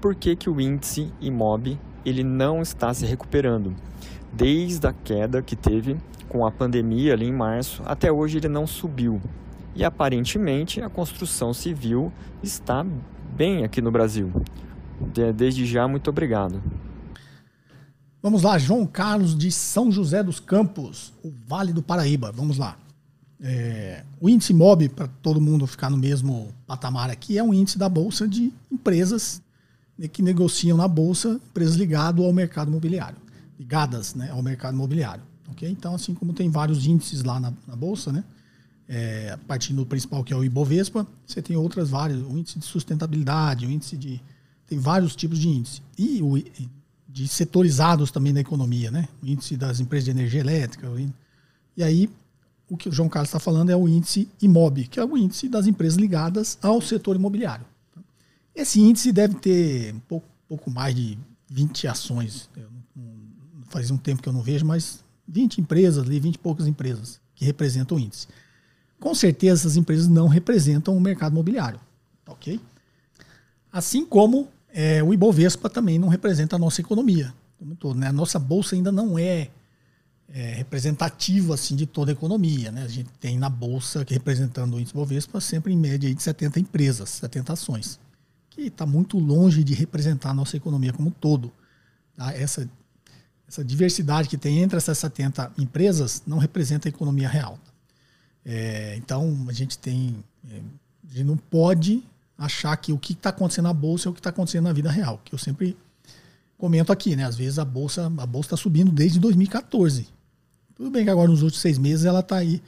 [0.00, 3.74] por que, que o índice IMOB ele não está se recuperando.
[4.32, 5.96] Desde a queda que teve
[6.28, 9.20] com a pandemia ali em março, até hoje ele não subiu.
[9.74, 12.86] E aparentemente a construção civil está
[13.34, 14.30] bem aqui no Brasil.
[15.34, 16.62] Desde já, muito obrigado.
[18.22, 22.32] Vamos lá, João Carlos de São José dos Campos, o Vale do Paraíba.
[22.32, 22.76] Vamos lá.
[23.40, 27.78] É, o índice MOB, para todo mundo ficar no mesmo patamar aqui, é um índice
[27.78, 29.42] da Bolsa de Empresas
[30.12, 33.16] que negociam na bolsa empresas ligadas ao mercado imobiliário,
[33.58, 35.22] ligadas né, ao mercado imobiliário.
[35.52, 35.70] Okay?
[35.70, 38.22] Então, assim como tem vários índices lá na, na bolsa, né,
[38.88, 42.64] é, partindo do principal que é o Ibovespa, você tem outras várias, o índice de
[42.64, 44.20] sustentabilidade, o índice de.
[44.66, 45.82] Tem vários tipos de índice.
[45.96, 46.36] E o,
[47.08, 49.08] de setorizados também da economia, né?
[49.22, 50.88] O índice das empresas de energia elétrica.
[51.76, 52.10] E aí,
[52.68, 55.48] o que o João Carlos está falando é o índice IMOB, que é o índice
[55.48, 57.64] das empresas ligadas ao setor imobiliário.
[58.54, 62.50] Esse índice deve ter um pouco, pouco mais de 20 ações.
[63.68, 67.20] faz um tempo que eu não vejo, mas 20 empresas ali, 20 e poucas empresas
[67.34, 68.26] que representam o índice.
[68.98, 71.78] Com certeza essas empresas não representam o mercado imobiliário.
[72.24, 72.60] Tá ok?
[73.70, 77.32] Assim como é, o Ibovespa também não representa a nossa economia.
[77.58, 78.08] Como todo, né?
[78.08, 79.48] A nossa bolsa ainda não é,
[80.28, 82.70] é representativa assim, de toda a economia.
[82.70, 82.82] Né?
[82.82, 86.60] A gente tem na bolsa, que representando o índice Ibovespa, sempre em média de 70
[86.60, 87.98] empresas, 70 ações
[88.50, 91.50] que está muito longe de representar a nossa economia como um todo.
[92.14, 92.34] Tá?
[92.34, 92.68] Essa,
[93.48, 97.58] essa diversidade que tem entre essas 70 empresas não representa a economia real.
[98.44, 100.22] É, então, a gente tem.
[100.50, 100.60] É,
[101.08, 102.02] a gente não pode
[102.36, 104.90] achar que o que está acontecendo na bolsa é o que está acontecendo na vida
[104.90, 105.20] real.
[105.24, 105.76] Que eu sempre
[106.58, 107.24] comento aqui, né?
[107.24, 110.08] Às vezes a bolsa a bolsa está subindo desde 2014.
[110.74, 112.62] Tudo bem que agora nos últimos seis meses ela está aí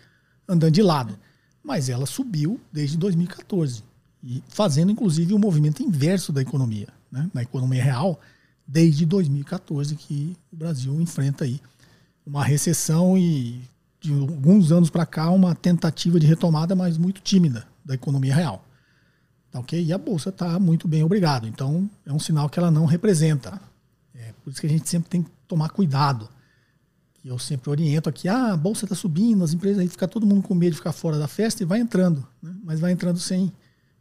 [0.48, 1.18] andando de lado.
[1.62, 3.82] Mas ela subiu desde 2014,
[4.24, 7.30] e fazendo inclusive o um movimento inverso da economia, né?
[7.34, 8.18] na economia real,
[8.66, 11.60] desde 2014 que o Brasil enfrenta aí
[12.26, 13.60] uma recessão e
[14.00, 18.64] de alguns anos para cá uma tentativa de retomada, mas muito tímida da economia real.
[19.50, 19.82] Tá ok?
[19.82, 21.46] E a bolsa está muito bem, obrigado.
[21.46, 23.60] Então é um sinal que ela não representa.
[24.14, 26.28] É por isso que a gente sempre tem que tomar cuidado.
[27.24, 30.42] Eu sempre oriento aqui: ah, a bolsa está subindo, as empresas aí fica todo mundo
[30.42, 32.54] com medo de ficar fora da festa e vai entrando, né?
[32.62, 33.52] mas vai entrando sem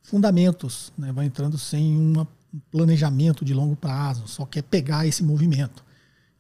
[0.02, 1.12] fundamentos, né?
[1.12, 2.26] vai entrando sem um
[2.72, 5.84] planejamento de longo prazo, só quer pegar esse movimento.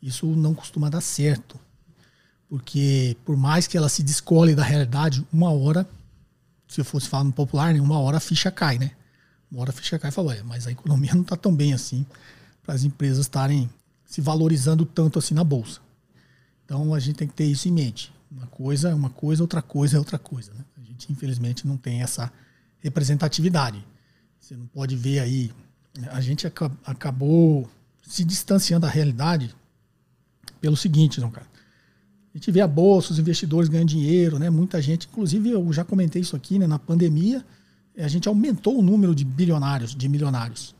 [0.01, 1.59] Isso não costuma dar certo.
[2.49, 5.87] Porque por mais que ela se descole da realidade, uma hora,
[6.67, 8.91] se fosse falar no popular, né, uma hora a ficha cai, né?
[9.49, 12.05] Uma hora a ficha cai e fala, mas a economia não está tão bem assim
[12.63, 13.69] para as empresas estarem
[14.05, 15.79] se valorizando tanto assim na bolsa.
[16.65, 18.11] Então a gente tem que ter isso em mente.
[18.29, 20.53] Uma coisa é uma coisa, outra coisa é outra coisa.
[20.53, 20.63] Né?
[20.77, 22.31] A gente infelizmente não tem essa
[22.79, 23.85] representatividade.
[24.39, 25.51] Você não pode ver aí.
[26.11, 26.45] A gente
[26.85, 27.69] acabou
[28.01, 29.55] se distanciando da realidade
[30.59, 31.47] pelo seguinte, não, cara.
[32.37, 34.47] A gente vê a bolsa, os investidores ganhando dinheiro, né?
[34.47, 36.67] Muita gente, inclusive eu já comentei isso aqui, né?
[36.67, 37.43] Na pandemia,
[37.95, 40.75] eh, a gente aumentou o número de bilionários, de milionários.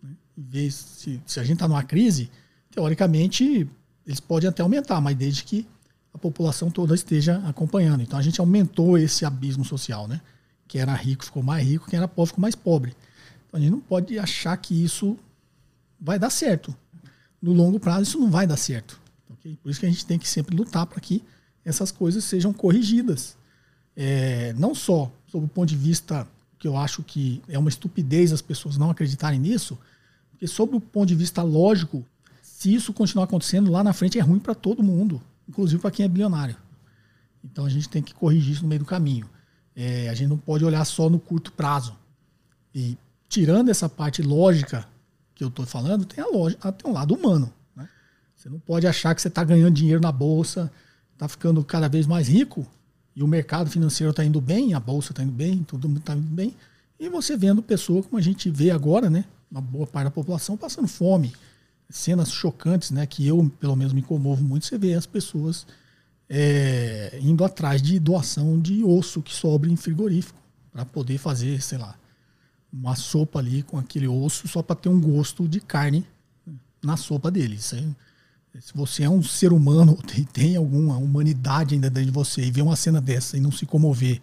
[0.00, 0.10] Né?
[0.36, 2.30] Vez, se, se a gente está numa crise,
[2.70, 3.68] teoricamente
[4.06, 5.66] eles podem até aumentar, mas desde que
[6.14, 8.04] a população toda esteja acompanhando.
[8.04, 10.20] Então a gente aumentou esse abismo social, né?
[10.68, 12.94] Quem era rico ficou mais rico, quem era pobre ficou mais pobre.
[13.48, 15.18] Então a gente não pode achar que isso
[16.00, 16.72] vai dar certo.
[17.42, 19.04] No longo prazo isso não vai dar certo.
[19.62, 21.22] Por isso que a gente tem que sempre lutar para que
[21.64, 23.36] essas coisas sejam corrigidas.
[23.96, 26.26] É, não só sob o ponto de vista
[26.58, 29.78] que eu acho que é uma estupidez as pessoas não acreditarem nisso,
[30.30, 32.04] porque sob o ponto de vista lógico,
[32.42, 36.04] se isso continuar acontecendo lá na frente é ruim para todo mundo, inclusive para quem
[36.04, 36.56] é bilionário.
[37.44, 39.28] Então a gente tem que corrigir isso no meio do caminho.
[39.74, 41.96] É, a gente não pode olhar só no curto prazo.
[42.74, 42.96] E
[43.28, 44.86] tirando essa parte lógica
[45.34, 47.52] que eu estou falando, tem a lógica, tem um lado humano.
[48.46, 50.70] Você não pode achar que você está ganhando dinheiro na bolsa,
[51.12, 52.64] está ficando cada vez mais rico
[53.16, 56.28] e o mercado financeiro está indo bem, a bolsa está indo bem, tudo está indo
[56.28, 56.54] bem,
[56.96, 59.24] e você vendo pessoas como a gente vê agora, né?
[59.50, 61.32] Uma boa parte da população passando fome.
[61.90, 63.04] Cenas chocantes, né?
[63.04, 64.64] Que eu, pelo menos, me comovo muito.
[64.64, 65.66] Você vê as pessoas
[66.28, 70.38] é, indo atrás de doação de osso que sobra em frigorífico
[70.70, 71.98] para poder fazer, sei lá,
[72.72, 76.06] uma sopa ali com aquele osso só para ter um gosto de carne
[76.80, 77.56] na sopa dele.
[77.56, 77.84] Isso aí
[78.60, 82.50] se você é um ser humano, tem, tem alguma humanidade ainda dentro de você e
[82.50, 84.20] vê uma cena dessa e não se comover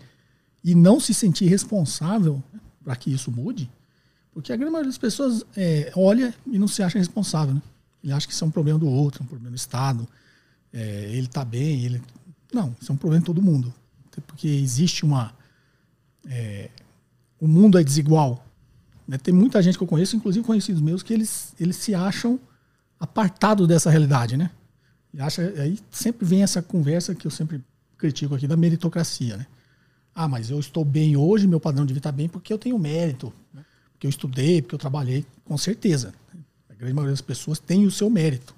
[0.64, 2.42] e não se sentir responsável
[2.84, 3.70] para que isso mude,
[4.34, 7.54] porque a grande maioria das pessoas é, olha e não se acha responsável.
[7.54, 7.62] Né?
[8.04, 10.08] Ele acha que isso é um problema do outro, um problema do Estado.
[10.74, 12.02] É, ele está bem, ele.
[12.52, 13.74] Não, isso é um problema de todo mundo.
[14.28, 15.34] Porque existe uma.
[16.26, 16.70] É,
[17.40, 18.46] o mundo é desigual.
[19.08, 19.18] Né?
[19.18, 22.40] Tem muita gente que eu conheço, inclusive conhecidos meus, que eles, eles se acham
[23.04, 24.50] apartado dessa realidade, né?
[25.14, 27.62] E acha, aí sempre vem essa conversa que eu sempre
[27.98, 29.46] critico aqui da meritocracia, né?
[30.16, 32.80] Ah, mas eu estou bem hoje, meu padrão de vida está bem porque eu tenho
[32.80, 33.66] mérito, né?
[33.92, 36.14] porque eu estudei, porque eu trabalhei, com certeza.
[36.70, 38.56] A grande maioria das pessoas tem o seu mérito.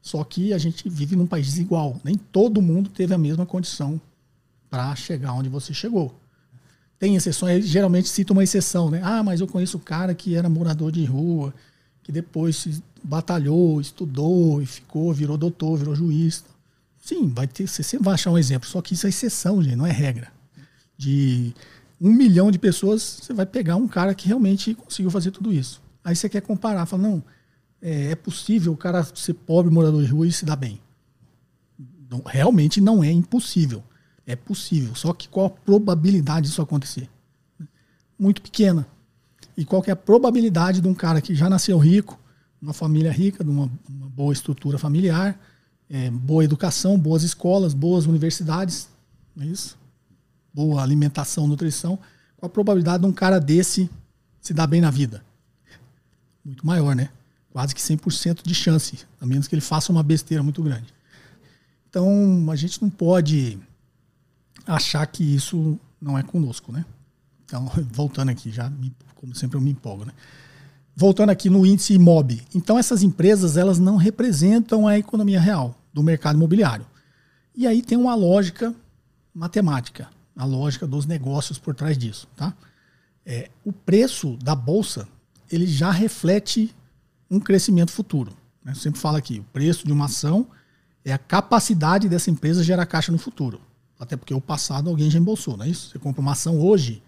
[0.00, 2.00] Só que a gente vive num país desigual.
[2.04, 4.00] Nem todo mundo teve a mesma condição
[4.70, 6.14] para chegar onde você chegou.
[7.00, 9.00] Tem exceções, geralmente cita uma exceção, né?
[9.02, 11.52] Ah, mas eu conheço um cara que era morador de rua,
[12.08, 16.44] que depois se batalhou, estudou e ficou, virou doutor, virou juiz.
[17.00, 19.76] Sim, vai ter, você sempre vai achar um exemplo, só que isso é exceção, gente,
[19.76, 20.30] não é regra.
[20.96, 21.54] De
[22.00, 25.80] um milhão de pessoas, você vai pegar um cara que realmente conseguiu fazer tudo isso.
[26.04, 27.24] Aí você quer comparar, fala, não,
[27.80, 30.80] é, é possível o cara ser pobre, morador de rua e se dar bem.
[32.10, 33.82] Não, realmente não é impossível.
[34.26, 34.94] É possível.
[34.94, 37.08] Só que qual a probabilidade disso acontecer?
[38.18, 38.86] Muito pequena.
[39.56, 42.18] E qual é a probabilidade de um cara que já nasceu rico,
[42.60, 45.38] uma família rica, de uma, uma boa estrutura familiar,
[45.88, 48.88] é, boa educação, boas escolas, boas universidades,
[49.34, 49.78] não é isso?
[50.52, 51.98] Boa alimentação, nutrição.
[52.36, 53.88] Qual a probabilidade de um cara desse
[54.40, 55.24] se dar bem na vida?
[56.44, 57.10] Muito maior, né?
[57.50, 60.92] Quase que 100% de chance, a menos que ele faça uma besteira muito grande.
[61.88, 63.58] Então, a gente não pode
[64.66, 66.84] achar que isso não é conosco, né?
[67.44, 68.70] Então, voltando aqui, já
[69.14, 70.12] como sempre eu me empolgo, né?
[71.00, 72.42] Voltando aqui no índice IMOB.
[72.52, 76.84] Então essas empresas, elas não representam a economia real do mercado imobiliário.
[77.54, 78.74] E aí tem uma lógica
[79.32, 82.52] matemática, a lógica dos negócios por trás disso, tá?
[83.24, 85.06] É, o preço da bolsa,
[85.52, 86.74] ele já reflete
[87.30, 88.32] um crescimento futuro.
[88.64, 88.72] Né?
[88.72, 90.48] Eu sempre falo aqui, o preço de uma ação
[91.04, 93.60] é a capacidade dessa empresa gerar caixa no futuro.
[94.00, 95.90] Até porque o passado alguém já embolsou, não é isso?
[95.90, 97.00] Você compra uma ação hoje,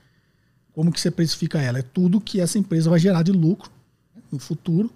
[0.72, 1.80] como que você precifica ela?
[1.80, 3.79] É tudo que essa empresa vai gerar de lucro
[4.30, 4.90] no futuro,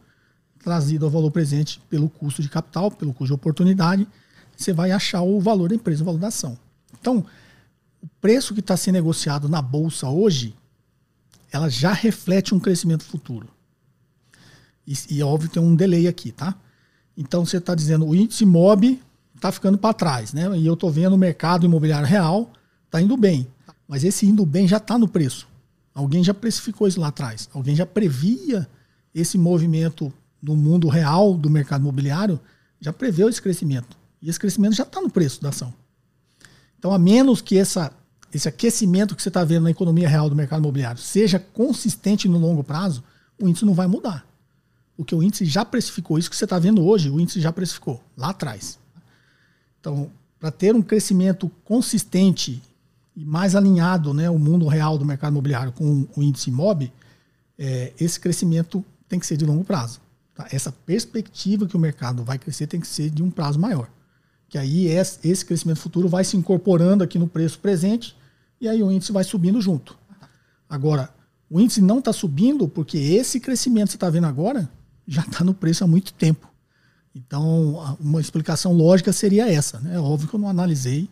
[0.58, 4.06] trazido ao valor presente pelo custo de capital, pelo custo de oportunidade,
[4.56, 6.56] você vai achar o valor da empresa, o valor da ação.
[7.00, 7.24] Então,
[8.02, 10.54] o preço que está sendo negociado na bolsa hoje,
[11.50, 13.48] ela já reflete um crescimento futuro.
[14.86, 16.54] E, e óbvio tem um delay aqui, tá?
[17.16, 19.00] Então você está dizendo o índice MOB
[19.34, 20.56] está ficando para trás, né?
[20.58, 22.50] E eu estou vendo o mercado imobiliário real
[22.86, 23.46] está indo bem,
[23.88, 25.48] mas esse indo bem já está no preço.
[25.94, 27.48] Alguém já precificou isso lá atrás.
[27.52, 28.68] Alguém já previa
[29.14, 32.38] esse movimento no mundo real do mercado imobiliário,
[32.80, 33.96] já preveu esse crescimento.
[34.20, 35.72] E esse crescimento já está no preço da ação.
[36.78, 37.92] Então, a menos que essa,
[38.32, 42.38] esse aquecimento que você está vendo na economia real do mercado imobiliário seja consistente no
[42.38, 43.02] longo prazo,
[43.40, 44.26] o índice não vai mudar.
[44.96, 46.18] Porque o índice já precificou.
[46.18, 48.78] Isso que você está vendo hoje, o índice já precificou, lá atrás.
[49.80, 52.62] Então, para ter um crescimento consistente
[53.16, 56.92] e mais alinhado né, o mundo real do mercado imobiliário com o índice MOB,
[57.58, 60.00] é, esse crescimento tem que ser de longo prazo.
[60.34, 60.48] Tá?
[60.50, 63.88] Essa perspectiva que o mercado vai crescer tem que ser de um prazo maior.
[64.48, 68.16] Que aí esse crescimento futuro vai se incorporando aqui no preço presente
[68.60, 69.96] e aí o índice vai subindo junto.
[70.68, 71.10] Agora,
[71.48, 74.68] o índice não está subindo porque esse crescimento que você está vendo agora
[75.06, 76.48] já está no preço há muito tempo.
[77.14, 79.78] Então, uma explicação lógica seria essa.
[79.78, 79.94] Né?
[79.94, 81.08] É óbvio que eu não analisei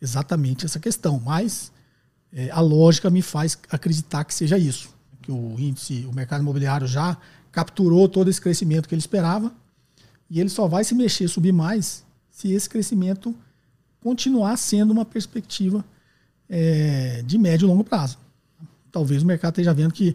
[0.00, 1.72] exatamente essa questão, mas
[2.30, 4.90] é, a lógica me faz acreditar que seja isso.
[5.22, 7.16] Que o índice, o mercado imobiliário já
[7.56, 9.50] capturou todo esse crescimento que ele esperava
[10.28, 13.34] e ele só vai se mexer, subir mais, se esse crescimento
[13.98, 15.82] continuar sendo uma perspectiva
[16.50, 18.18] é, de médio e longo prazo.
[18.92, 20.14] Talvez o mercado esteja vendo que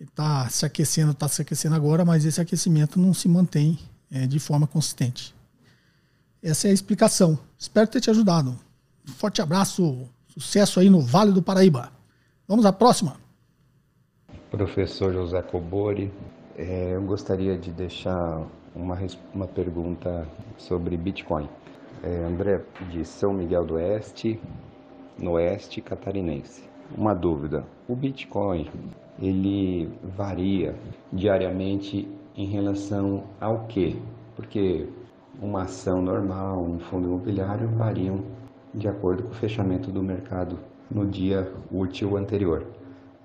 [0.00, 3.78] está se aquecendo, está se aquecendo agora, mas esse aquecimento não se mantém
[4.10, 5.34] é, de forma consistente.
[6.42, 7.38] Essa é a explicação.
[7.58, 8.58] Espero ter te ajudado.
[9.06, 11.92] Um forte abraço, sucesso aí no Vale do Paraíba.
[12.48, 13.20] Vamos à próxima.
[14.50, 16.10] Professor José Cobori,
[16.56, 18.98] é, eu gostaria de deixar uma,
[19.34, 21.48] uma pergunta sobre Bitcoin.
[22.02, 24.40] É, André, de São Miguel do Oeste,
[25.18, 26.68] no Oeste Catarinense.
[26.96, 28.68] Uma dúvida: o Bitcoin
[29.20, 30.74] ele varia
[31.12, 34.00] diariamente em relação ao que?
[34.34, 34.88] Porque
[35.40, 38.20] uma ação normal, um fundo imobiliário variam
[38.74, 40.58] de acordo com o fechamento do mercado
[40.90, 42.66] no dia útil anterior.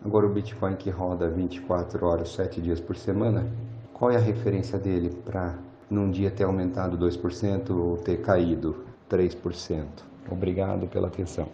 [0.07, 3.45] Agora o Bitcoin que roda 24 horas, 7 dias por semana,
[3.93, 9.85] qual é a referência dele para num dia ter aumentado 2% ou ter caído 3%?
[10.31, 11.49] Obrigado pela atenção.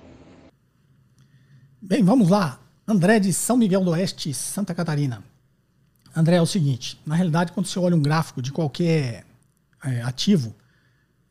[1.82, 2.60] Bem, vamos lá.
[2.88, 5.24] André de São Miguel do Oeste, Santa Catarina.
[6.16, 9.26] André, é o seguinte: na realidade, quando você olha um gráfico de qualquer
[9.84, 10.54] é, ativo,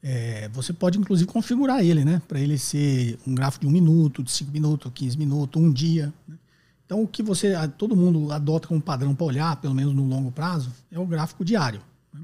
[0.03, 2.21] é, você pode inclusive configurar ele, né?
[2.27, 6.13] Para ele ser um gráfico de um minuto, de cinco minutos, 15 minutos, um dia.
[6.27, 6.37] Né?
[6.85, 10.31] Então, o que você, todo mundo adota como padrão para olhar, pelo menos no longo
[10.31, 11.81] prazo, é o gráfico diário.
[12.13, 12.21] Né?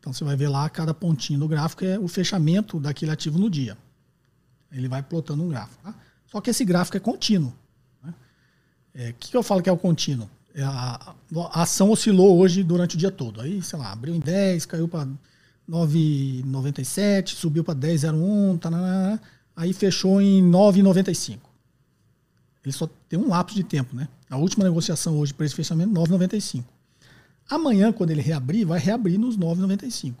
[0.00, 3.48] Então, você vai ver lá, cada pontinho do gráfico é o fechamento daquele ativo no
[3.48, 3.76] dia.
[4.72, 5.80] Ele vai plotando um gráfico.
[5.82, 5.94] Tá?
[6.26, 7.52] Só que esse gráfico é contínuo.
[8.02, 8.14] O né?
[8.94, 10.28] é, que, que eu falo que é o contínuo?
[10.54, 11.14] É a,
[11.52, 13.40] a, ação oscilou hoje durante o dia todo.
[13.40, 15.06] Aí, sei lá, abriu em 10, caiu para
[15.68, 19.20] 9,97, subiu para 10,01, tá,
[19.56, 21.38] aí fechou em 9,95.
[22.64, 24.08] Ele só tem um lapso de tempo, né?
[24.30, 26.64] A última negociação hoje para esse fechamento, 9,95.
[27.48, 30.14] Amanhã, quando ele reabrir, vai reabrir nos 9,95.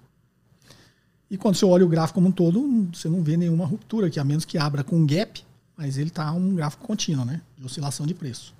[1.30, 4.20] E quando você olha o gráfico como um todo, você não vê nenhuma ruptura aqui,
[4.20, 5.42] a menos que abra com um gap,
[5.76, 7.40] mas ele está um gráfico contínuo, né?
[7.56, 8.54] De oscilação de preço.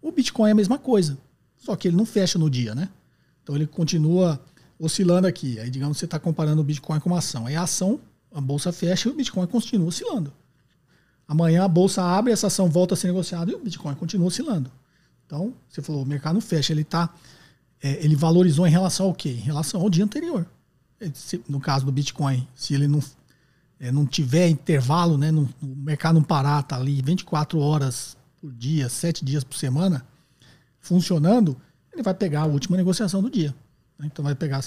[0.00, 1.16] O Bitcoin é a mesma coisa,
[1.56, 2.88] só que ele não fecha no dia, né?
[3.42, 4.40] Então ele continua
[4.78, 5.58] oscilando aqui.
[5.58, 7.46] Aí, digamos, você está comparando o Bitcoin com uma ação.
[7.46, 8.00] Aí a ação,
[8.34, 10.32] a bolsa fecha e o Bitcoin continua oscilando.
[11.32, 14.70] Amanhã a bolsa abre, essa ação volta a ser negociada e o Bitcoin continua oscilando.
[15.24, 17.08] Então, você falou, o mercado não fecha, ele tá,
[17.82, 19.30] é, ele valorizou em relação ao quê?
[19.30, 20.46] Em relação ao dia anterior.
[21.48, 23.02] No caso do Bitcoin, se ele não,
[23.80, 28.90] é, não tiver intervalo, né, o mercado não parar, tá ali 24 horas por dia,
[28.90, 30.06] sete dias por semana,
[30.80, 31.56] funcionando,
[31.94, 33.54] ele vai pegar a última negociação do dia.
[33.98, 34.06] Né?
[34.12, 34.62] Então vai pegar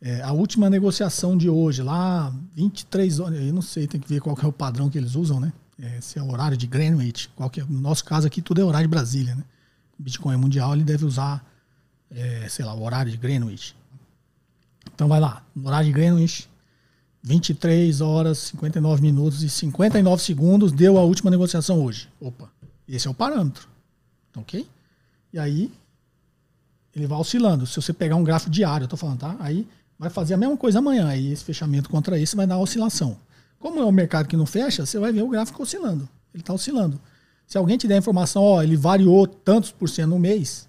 [0.00, 4.20] é, a última negociação de hoje, lá 23 horas, eu não sei, tem que ver
[4.20, 5.52] qual é o padrão que eles usam, né?
[5.80, 8.86] É, se é o horário de Greenwich, é, no nosso caso aqui tudo é horário
[8.86, 9.44] de Brasília, né?
[9.98, 11.44] Bitcoin mundial ele deve usar,
[12.10, 13.76] é, sei lá, o horário de Greenwich.
[14.94, 16.48] Então vai lá, no horário de Greenwich,
[17.22, 22.08] 23 horas, 59 minutos e 59 segundos deu a última negociação hoje.
[22.20, 22.50] Opa,
[22.86, 23.66] esse é o parâmetro.
[24.36, 24.68] Ok?
[25.32, 25.72] E aí,
[26.94, 27.66] ele vai oscilando.
[27.66, 29.36] Se você pegar um gráfico diário, eu estou falando, tá?
[29.40, 29.66] Aí
[29.98, 31.08] vai fazer a mesma coisa amanhã.
[31.08, 33.16] Aí esse fechamento contra esse vai dar oscilação.
[33.64, 36.06] Como é um mercado que não fecha, você vai ver o gráfico oscilando.
[36.34, 37.00] Ele está oscilando.
[37.46, 40.68] Se alguém te der a informação, ó, ele variou tantos por cento no mês,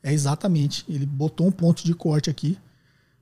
[0.00, 0.84] é exatamente.
[0.88, 2.56] Ele botou um ponto de corte aqui.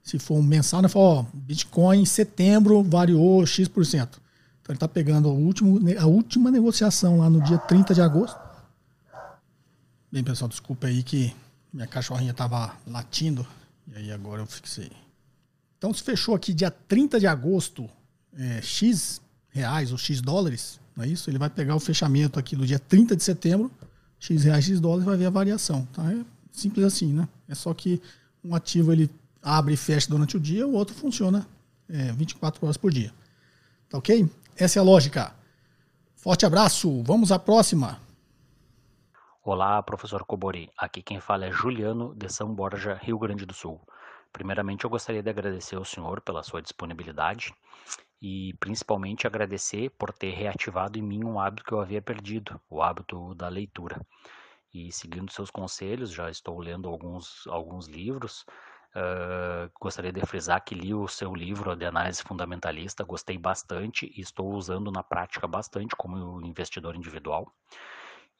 [0.02, 3.70] Se for um mensal, ele fala, ó, Bitcoin em setembro variou X%.
[3.80, 4.18] Então
[4.68, 8.38] ele está pegando a, último, a última negociação lá no dia 30 de agosto.
[10.12, 11.34] Bem, pessoal, desculpa aí que
[11.72, 13.46] minha cachorrinha estava latindo.
[13.86, 14.92] E aí agora eu fixei.
[15.78, 17.88] Então se fechou aqui dia 30 de agosto,
[18.36, 21.30] é, X reais ou X dólares, não é isso?
[21.30, 23.70] Ele vai pegar o fechamento aqui do dia 30 de setembro,
[24.18, 25.86] X reais, X dólares, vai ver a variação.
[25.92, 26.12] Tá?
[26.12, 27.28] É simples assim, né?
[27.48, 28.02] É só que
[28.44, 29.10] um ativo ele
[29.42, 31.46] abre e fecha durante o dia, o outro funciona
[31.88, 33.12] é, 24 horas por dia.
[33.88, 34.28] Tá ok?
[34.56, 35.34] Essa é a lógica.
[36.16, 38.00] Forte abraço, vamos à próxima.
[39.42, 40.68] Olá, professor Cobori.
[40.76, 43.80] Aqui quem fala é Juliano de São Borja, Rio Grande do Sul.
[44.32, 47.54] Primeiramente, eu gostaria de agradecer ao senhor pela sua disponibilidade
[48.20, 52.82] e principalmente agradecer por ter reativado em mim um hábito que eu havia perdido, o
[52.82, 54.00] hábito da leitura.
[54.72, 58.44] E seguindo seus conselhos, já estou lendo alguns, alguns livros.
[58.94, 64.20] Uh, gostaria de frisar que li o seu livro de análise fundamentalista, gostei bastante e
[64.20, 67.52] estou usando na prática bastante como investidor individual.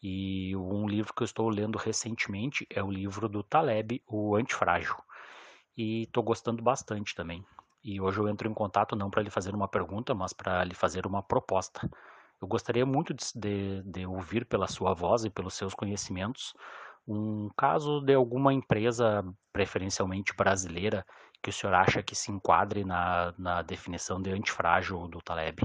[0.03, 4.97] E um livro que eu estou lendo recentemente é o livro do Taleb, O Antifrágil.
[5.77, 7.45] E estou gostando bastante também.
[7.91, 10.75] E hoje eu entro em contato não para lhe fazer uma pergunta, mas para lhe
[10.75, 11.89] fazer uma proposta.
[12.39, 16.53] Eu gostaria muito de, de, ouvir pela sua voz e pelos seus conhecimentos
[17.07, 21.03] um caso de alguma empresa, preferencialmente brasileira,
[21.43, 25.63] que o senhor acha que se enquadre na, na definição de antifrágil do Taleb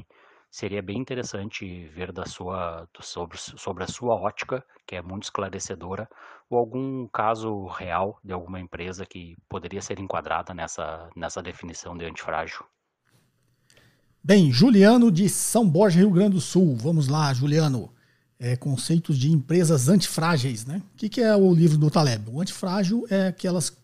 [0.53, 6.07] seria bem interessante ver da sua sobre, sobre a sua ótica, que é muito esclarecedora,
[6.47, 12.05] ou algum caso real de alguma empresa que poderia ser enquadrada nessa, nessa definição de
[12.05, 12.63] antifrágil.
[14.23, 16.75] Bem, Juliano de São Borja, Rio Grande do Sul.
[16.75, 17.91] Vamos lá, Juliano.
[18.37, 20.83] É, conceitos de empresas antifrágeis, né?
[20.93, 22.29] O que, que é o livro do Taleb?
[22.29, 23.75] O antifrágil é aquelas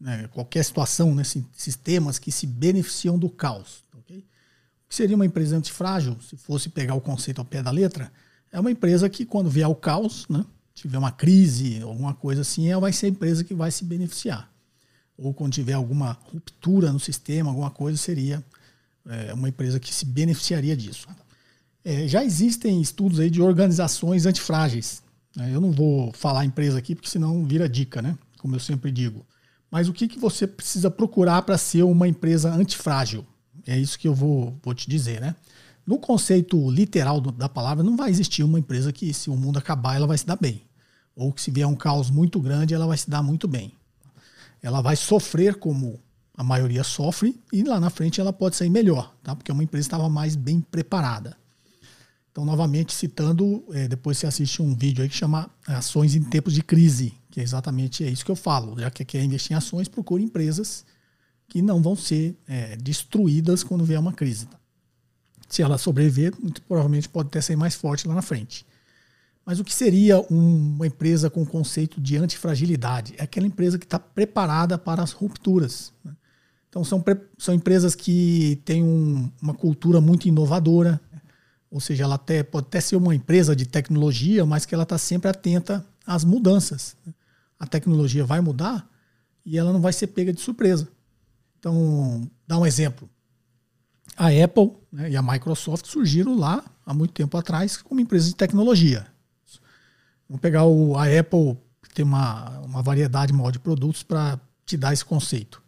[0.00, 3.84] né, qualquer situação, né, sistemas que se beneficiam do caos
[4.90, 8.12] que seria uma empresa antifrágil, se fosse pegar o conceito ao pé da letra,
[8.50, 12.68] é uma empresa que, quando vier o caos, né, tiver uma crise, alguma coisa assim,
[12.68, 14.50] ela vai ser a empresa que vai se beneficiar.
[15.16, 18.44] Ou quando tiver alguma ruptura no sistema, alguma coisa, seria
[19.06, 21.06] é, uma empresa que se beneficiaria disso.
[21.84, 25.04] É, já existem estudos aí de organizações antifrágeis.
[25.36, 25.54] Né?
[25.54, 28.18] Eu não vou falar empresa aqui, porque senão vira dica, né?
[28.38, 29.24] como eu sempre digo.
[29.70, 33.24] Mas o que, que você precisa procurar para ser uma empresa antifrágil?
[33.66, 35.34] É isso que eu vou, vou te dizer, né?
[35.86, 39.58] No conceito literal do, da palavra, não vai existir uma empresa que, se o mundo
[39.58, 40.62] acabar, ela vai se dar bem.
[41.16, 43.72] Ou que, se vier um caos muito grande, ela vai se dar muito bem.
[44.62, 45.98] Ela vai sofrer como
[46.34, 49.34] a maioria sofre, e lá na frente ela pode sair melhor, tá?
[49.34, 51.36] porque uma empresa estava mais bem preparada.
[52.32, 56.54] Então, novamente, citando, é, depois você assiste um vídeo aí que chama Ações em Tempos
[56.54, 58.78] de Crise, que é exatamente é isso que eu falo.
[58.78, 60.84] Já que quer investir em ações, procure empresas
[61.50, 64.48] que não vão ser é, destruídas quando vier uma crise.
[65.48, 68.64] Se ela sobreviver, muito provavelmente pode até ser mais forte lá na frente.
[69.44, 73.14] Mas o que seria uma empresa com o conceito de antifragilidade?
[73.18, 75.92] É aquela empresa que está preparada para as rupturas.
[76.04, 76.12] Né?
[76.68, 77.04] Então, são,
[77.36, 81.00] são empresas que têm um, uma cultura muito inovadora,
[81.68, 84.96] ou seja, ela até, pode até ser uma empresa de tecnologia, mas que ela está
[84.96, 86.96] sempre atenta às mudanças.
[87.04, 87.12] Né?
[87.58, 88.88] A tecnologia vai mudar
[89.44, 90.86] e ela não vai ser pega de surpresa.
[91.60, 93.08] Então, dá um exemplo.
[94.16, 98.34] A Apple né, e a Microsoft surgiram lá há muito tempo atrás como empresas de
[98.34, 99.06] tecnologia.
[100.28, 104.76] Vamos pegar o, a Apple, que tem uma, uma variedade maior de produtos para te
[104.76, 105.62] dar esse conceito.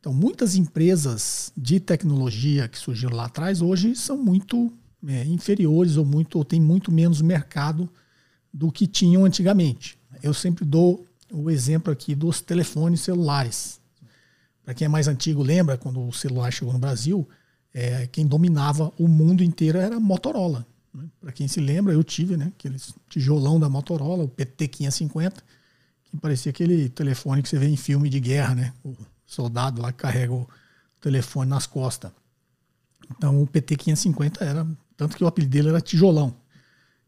[0.00, 4.72] Então, muitas empresas de tecnologia que surgiram lá atrás hoje são muito
[5.06, 7.88] é, inferiores ou muito ou têm muito menos mercado
[8.52, 9.98] do que tinham antigamente.
[10.22, 13.80] Eu sempre dou o exemplo aqui dos telefones celulares.
[14.68, 17.26] Para quem é mais antigo, lembra quando o celular chegou no Brasil,
[17.72, 20.66] é, quem dominava o mundo inteiro era a Motorola.
[20.92, 21.08] Né?
[21.18, 22.76] Para quem se lembra, eu tive né, aquele
[23.08, 25.36] tijolão da Motorola, o PT550,
[26.04, 28.74] que parecia aquele telefone que você vê em filme de guerra, né?
[28.84, 28.94] O
[29.24, 30.46] soldado lá que carrega o
[31.00, 32.12] telefone nas costas.
[33.16, 34.66] Então o PT550 era,
[34.98, 36.36] tanto que o apelido dele era tijolão.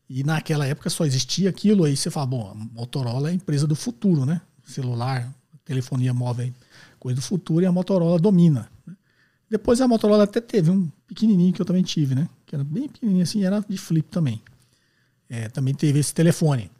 [0.08, 3.66] E naquela época só existia aquilo, aí você fala, bom, a Motorola é a empresa
[3.66, 4.40] do futuro, né?
[4.64, 5.30] Celular,
[5.62, 6.50] telefonia móvel
[7.00, 8.70] coisa do futuro e a Motorola domina.
[9.50, 12.28] Depois a Motorola até teve um pequenininho que eu também tive, né?
[12.46, 14.40] Que era bem pequenininho assim, era de flip também.
[15.28, 16.70] É, também teve esse telefone.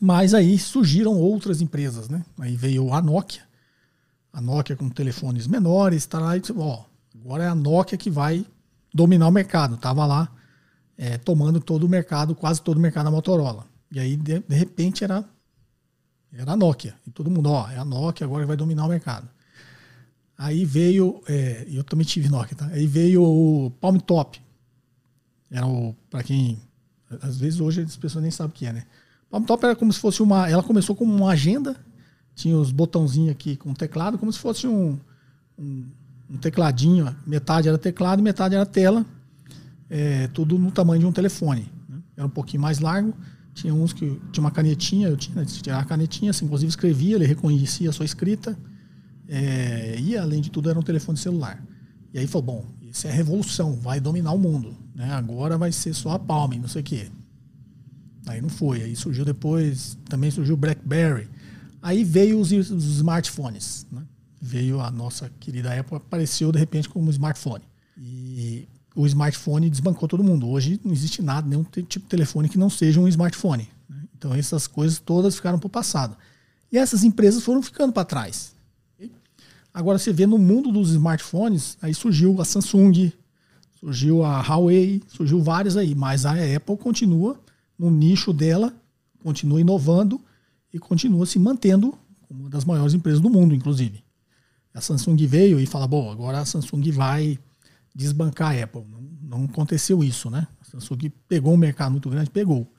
[0.00, 2.24] Mas aí surgiram outras empresas, né?
[2.40, 3.42] Aí veio a Nokia,
[4.32, 8.44] a Nokia com telefones menores, tá lá e ó, agora é a Nokia que vai
[8.92, 9.74] dominar o mercado.
[9.74, 10.28] Estava lá
[10.96, 13.66] é, tomando todo o mercado, quase todo o mercado da Motorola.
[13.90, 15.24] E aí, de, de repente, era,
[16.32, 16.94] era a Nokia.
[17.06, 19.28] E todo mundo, ó, é a Nokia agora que vai dominar o mercado.
[20.36, 22.66] Aí veio, é, eu também tive Nokia, tá?
[22.66, 24.40] Aí veio o Palm Top.
[25.50, 26.58] Era o, para quem,
[27.22, 28.86] às vezes hoje as pessoas nem sabem o que é, né?
[29.30, 31.76] Palm Top era como se fosse uma, ela começou como uma agenda,
[32.34, 34.98] tinha os botãozinhos aqui com teclado, como se fosse um,
[35.58, 35.84] um,
[36.30, 39.04] um tecladinho, metade era teclado, metade era tela,
[39.90, 41.70] é, tudo no tamanho de um telefone.
[41.88, 41.98] Né?
[42.16, 43.14] Era um pouquinho mais largo,
[43.58, 47.26] tinha uns que tinha uma canetinha, eu tinha, tinha a canetinha, assim, inclusive escrevia, ele
[47.26, 48.56] reconhecia a sua escrita,
[49.26, 51.62] é, e além de tudo era um telefone celular.
[52.14, 54.76] E aí falou, bom, isso é revolução, vai dominar o mundo.
[54.94, 55.10] Né?
[55.12, 57.08] Agora vai ser só a Palm, não sei o quê.
[58.26, 58.82] Aí não foi.
[58.82, 61.28] Aí surgiu depois, também surgiu o BlackBerry.
[61.82, 63.86] Aí veio os, os smartphones.
[63.90, 64.02] Né?
[64.40, 67.64] Veio a nossa querida Apple, apareceu de repente como smartphone.
[67.96, 68.68] E
[68.98, 70.48] o smartphone desbancou todo mundo.
[70.48, 73.68] Hoje não existe nada, nenhum tipo de telefone que não seja um smartphone.
[73.88, 74.02] Né?
[74.16, 76.16] Então essas coisas todas ficaram para o passado.
[76.72, 78.56] E essas empresas foram ficando para trás.
[79.72, 83.12] Agora você vê no mundo dos smartphones, aí surgiu a Samsung,
[83.78, 87.38] surgiu a Huawei, surgiu várias aí, mas a Apple continua
[87.78, 88.74] no nicho dela,
[89.22, 90.20] continua inovando
[90.74, 91.96] e continua se mantendo
[92.26, 94.02] como uma das maiores empresas do mundo, inclusive.
[94.74, 97.38] A Samsung veio e fala, bom, agora a Samsung vai
[97.98, 98.84] desbancar a Apple.
[98.88, 100.46] Não, não aconteceu isso, né?
[100.60, 102.72] A Samsung pegou um mercado muito grande, pegou.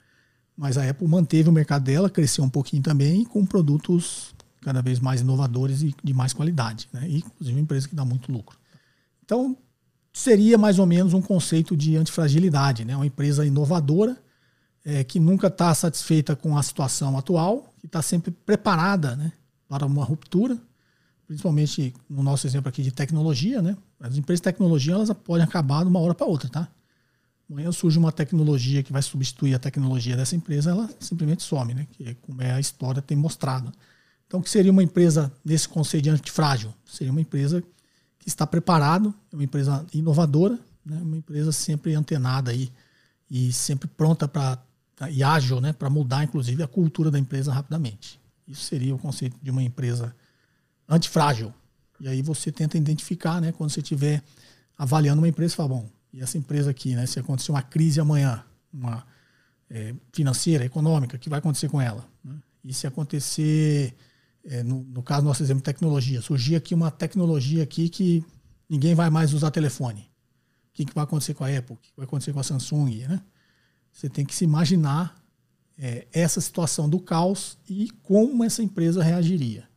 [0.56, 5.00] Mas a Apple manteve o mercado dela, cresceu um pouquinho também com produtos cada vez
[5.00, 7.06] mais inovadores e de mais qualidade, né?
[7.08, 8.58] E, inclusive uma empresa que dá muito lucro.
[9.24, 9.58] Então,
[10.14, 12.96] seria mais ou menos um conceito de antifragilidade, né?
[12.96, 14.18] Uma empresa inovadora
[14.86, 19.34] é, que nunca está satisfeita com a situação atual, que está sempre preparada, né?
[19.68, 20.58] Para uma ruptura,
[21.28, 23.76] principalmente no nosso exemplo aqui de tecnologia, né?
[24.00, 26.68] As empresas de tecnologia elas podem acabar de uma hora para outra, tá?
[27.50, 31.88] Amanhã surge uma tecnologia que vai substituir a tecnologia dessa empresa, ela simplesmente some, né?
[31.92, 33.72] Que é como é a história tem mostrado.
[34.28, 36.72] Então, o que seria uma empresa nesse conceito de antifrágil?
[36.86, 37.64] Seria uma empresa
[38.20, 41.00] que está preparado, uma empresa inovadora, né?
[41.02, 42.72] uma empresa sempre antenada aí
[43.30, 44.60] e sempre pronta para
[45.10, 48.20] e ágil, né, para mudar inclusive a cultura da empresa rapidamente.
[48.46, 50.14] Isso seria o conceito de uma empresa
[50.90, 51.54] antifrágil.
[52.00, 54.24] E aí você tenta identificar, né, quando você estiver
[54.78, 58.44] avaliando uma empresa, fala, bom, e essa empresa aqui, né, se acontecer uma crise amanhã,
[58.74, 59.06] uma
[59.70, 62.06] é, financeira, econômica, o que vai acontecer com ela?
[62.24, 62.36] Né?
[62.64, 63.96] E se acontecer
[64.44, 68.24] é, no, no, caso nosso exemplo tecnologia, surgir aqui uma tecnologia aqui que
[68.70, 70.02] ninguém vai mais usar telefone.
[70.02, 71.76] O que, que vai acontecer com a Apple?
[71.76, 73.08] O que vai acontecer com a Samsung?
[73.08, 73.22] Né?
[73.92, 75.16] Você tem que se imaginar
[75.78, 79.69] é, essa situação do caos e como essa empresa reagiria.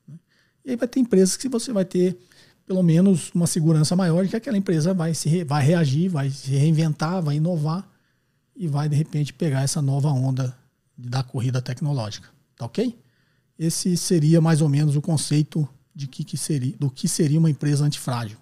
[0.64, 2.16] E aí vai ter empresas que você vai ter
[2.66, 6.50] pelo menos uma segurança maior de que aquela empresa vai, se, vai reagir, vai se
[6.52, 7.88] reinventar, vai inovar
[8.54, 10.56] e vai de repente pegar essa nova onda
[10.96, 12.28] da corrida tecnológica.
[12.56, 12.98] Tá ok?
[13.58, 17.50] Esse seria mais ou menos o conceito de que, que seria, do que seria uma
[17.50, 18.38] empresa antifrágil.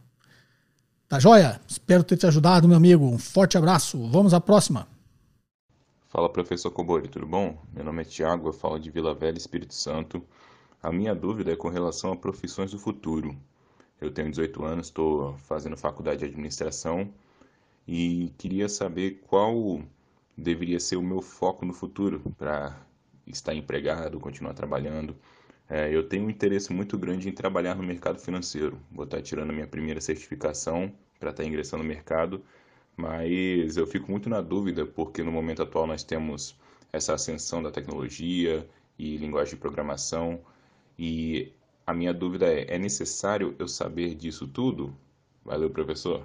[1.08, 1.60] Tá joia?
[1.66, 3.04] Espero ter te ajudado, meu amigo.
[3.04, 4.06] Um forte abraço.
[4.08, 4.86] Vamos à próxima.
[6.08, 7.60] Fala, professor Cobori, tudo bom?
[7.72, 10.22] Meu nome é Tiago, eu falo de Vila Velha, Espírito Santo.
[10.82, 13.36] A minha dúvida é com relação a profissões do futuro.
[14.00, 17.12] Eu tenho 18 anos, estou fazendo faculdade de administração
[17.86, 19.82] e queria saber qual
[20.34, 22.80] deveria ser o meu foco no futuro para
[23.26, 25.14] estar empregado, continuar trabalhando.
[25.68, 28.80] É, eu tenho um interesse muito grande em trabalhar no mercado financeiro.
[28.90, 32.42] Vou estar tirando a minha primeira certificação para estar ingressando no mercado,
[32.96, 36.56] mas eu fico muito na dúvida porque no momento atual nós temos
[36.90, 38.66] essa ascensão da tecnologia
[38.98, 40.40] e linguagem de programação
[41.00, 41.50] e
[41.86, 44.94] a minha dúvida é: é necessário eu saber disso tudo?
[45.42, 46.22] Valeu, professor.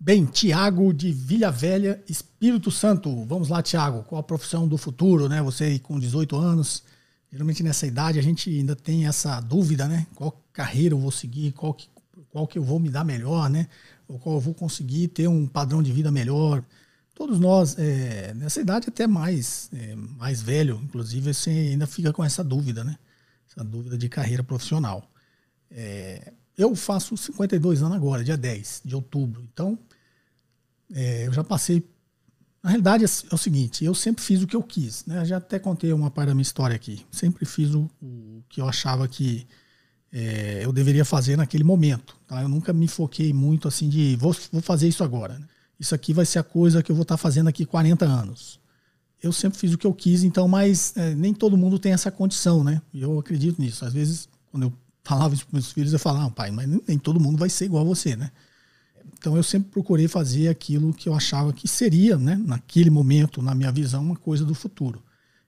[0.00, 3.24] Bem, Tiago de Vila Velha, Espírito Santo.
[3.26, 4.04] Vamos lá, Tiago.
[4.04, 5.42] Qual a profissão do futuro, né?
[5.42, 6.82] Você com 18 anos,
[7.30, 10.06] geralmente nessa idade a gente ainda tem essa dúvida, né?
[10.14, 11.88] Qual carreira eu vou seguir, qual que,
[12.30, 13.68] qual que eu vou me dar melhor, né?
[14.08, 16.64] Ou qual eu vou conseguir ter um padrão de vida melhor.
[17.14, 22.24] Todos nós, é, nessa idade até mais, é, mais velho, inclusive, você ainda fica com
[22.24, 22.98] essa dúvida, né?
[23.48, 25.08] Essa dúvida de carreira profissional.
[25.70, 29.46] É, eu faço 52 anos agora, dia 10 de outubro.
[29.52, 29.78] Então,
[30.92, 31.84] é, eu já passei.
[32.62, 35.04] Na realidade, é o seguinte: eu sempre fiz o que eu quis.
[35.06, 35.20] Né?
[35.20, 37.06] Eu já até contei uma parte da minha história aqui.
[37.12, 39.46] Sempre fiz o, o que eu achava que
[40.12, 42.16] é, eu deveria fazer naquele momento.
[42.26, 42.42] Tá?
[42.42, 45.38] Eu nunca me foquei muito assim de vou, vou fazer isso agora.
[45.38, 45.46] Né?
[45.78, 48.60] Isso aqui vai ser a coisa que eu vou estar tá fazendo aqui 40 anos.
[49.22, 52.10] Eu sempre fiz o que eu quis, então, mas é, nem todo mundo tem essa
[52.10, 52.80] condição, né?
[52.92, 53.84] Eu acredito nisso.
[53.84, 54.72] Às vezes, quando eu
[55.02, 57.66] falava isso para meus filhos, eu falava, ah, pai, mas nem todo mundo vai ser
[57.66, 58.30] igual a você, né?
[59.18, 63.54] Então eu sempre procurei fazer aquilo que eu achava que seria, né, naquele momento, na
[63.54, 65.02] minha visão, uma coisa do futuro.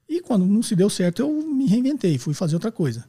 [0.09, 3.05] E quando não se deu certo, eu me reinventei, fui fazer outra coisa.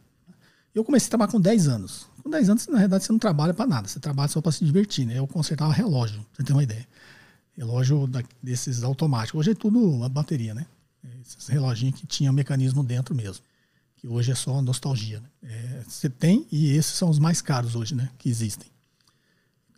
[0.74, 2.06] Eu comecei a trabalhar com 10 anos.
[2.28, 4.62] Com 10 anos, na verdade, você não trabalha para nada, você trabalha só para se
[4.62, 5.06] divertir.
[5.06, 5.18] Né?
[5.18, 6.86] Eu consertava relógio, pra você ter uma ideia.
[7.56, 9.40] Relógio da, desses automáticos.
[9.40, 10.66] Hoje é tudo a bateria, né?
[11.22, 13.42] Esses reloginhos que tinha mecanismo dentro mesmo.
[13.96, 15.20] Que hoje é só nostalgia.
[15.20, 15.28] Né?
[15.42, 18.10] É, você tem, e esses são os mais caros hoje, né?
[18.18, 18.68] Que existem.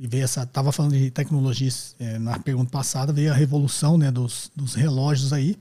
[0.01, 0.45] E veio essa.
[0.45, 5.33] Tava falando de tecnologias é, na pergunta passada, veio a revolução né, dos, dos relógios
[5.33, 5.57] aí.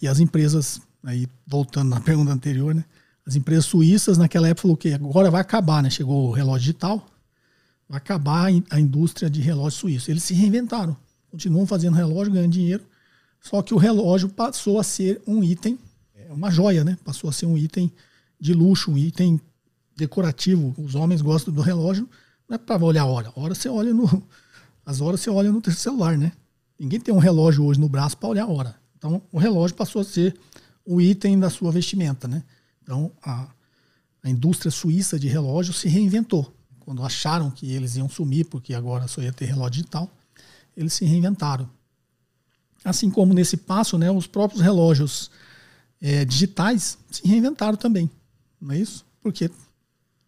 [0.00, 2.82] E as empresas, aí voltando na pergunta anterior, né?
[3.26, 5.90] As empresas suíças naquela época falou que agora vai acabar, né?
[5.90, 7.06] Chegou o relógio digital,
[7.88, 10.10] vai acabar a indústria de relógio suíço.
[10.10, 10.96] Eles se reinventaram
[11.30, 12.84] continuam fazendo relógio, ganhando dinheiro,
[13.40, 15.78] só que o relógio passou a ser um item,
[16.14, 16.98] é uma joia, né?
[17.04, 17.90] Passou a ser um item
[18.38, 19.40] de luxo, um item
[19.96, 20.74] decorativo.
[20.76, 22.08] Os homens gostam do relógio,
[22.48, 23.32] não é para olhar a hora.
[23.34, 24.22] A hora você olha no.
[24.84, 26.32] As horas você olha no celular, né?
[26.78, 28.74] Ninguém tem um relógio hoje no braço para olhar a hora.
[28.96, 30.34] Então, o relógio passou a ser
[30.84, 32.42] o item da sua vestimenta, né?
[32.90, 33.46] Então, a,
[34.20, 36.52] a indústria suíça de relógio se reinventou.
[36.80, 40.10] Quando acharam que eles iam sumir, porque agora só ia ter relógio digital,
[40.76, 41.70] eles se reinventaram.
[42.84, 45.30] Assim como nesse passo, né, os próprios relógios
[46.00, 48.10] é, digitais se reinventaram também.
[48.60, 49.06] Não é isso?
[49.22, 49.48] Porque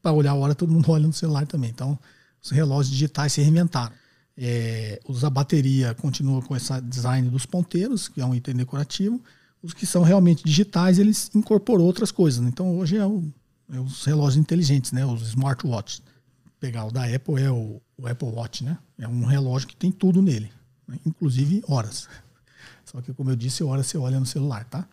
[0.01, 1.71] para olhar a hora todo mundo olha no celular também.
[1.71, 1.99] Então,
[2.41, 3.93] os relógios digitais se reinventaram.
[4.39, 9.21] É, a bateria continua com esse design dos ponteiros, que é um item decorativo.
[9.63, 12.41] Os que são realmente digitais, eles incorporou outras coisas.
[12.41, 12.49] Né?
[12.49, 13.25] Então, hoje é, o,
[13.73, 15.07] é os relógios inteligentes, né?
[15.07, 16.03] os smartwatches
[16.63, 18.79] pegar o da Apple é o, o, Apple Watch, né?
[18.97, 20.49] É um relógio que tem tudo nele,
[20.87, 20.97] né?
[21.05, 22.09] inclusive horas.
[22.87, 24.87] Só que, como eu disse, horas você olha no celular, tá?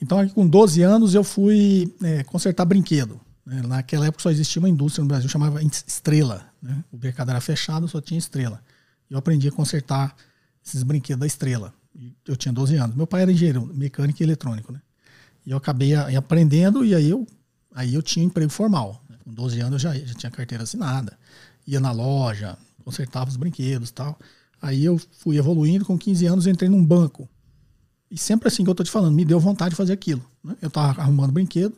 [0.00, 3.20] Então, aqui com 12 anos, eu fui é, consertar brinquedo.
[3.44, 3.60] Né?
[3.62, 6.46] Naquela época só existia uma indústria no Brasil, chamava Estrela.
[6.62, 6.84] Né?
[6.92, 8.62] O mercado era fechado, só tinha Estrela.
[9.10, 10.14] Eu aprendi a consertar
[10.64, 11.74] esses brinquedos da Estrela.
[12.26, 12.96] Eu tinha 12 anos.
[12.96, 14.80] Meu pai era engenheiro mecânico e eletrônico, né?
[15.44, 17.26] E eu acabei aprendendo e aí eu,
[17.74, 19.02] aí eu tinha emprego formal.
[19.24, 21.18] Com 12 anos eu já, já tinha carteira assinada,
[21.66, 24.18] ia na loja, consertava os brinquedos tal.
[24.60, 27.28] Aí eu fui evoluindo, com 15 anos entrei num banco.
[28.10, 30.24] E sempre assim que eu tô te falando, me deu vontade de fazer aquilo.
[30.42, 30.56] Né?
[30.62, 31.74] Eu tava arrumando brinquedo,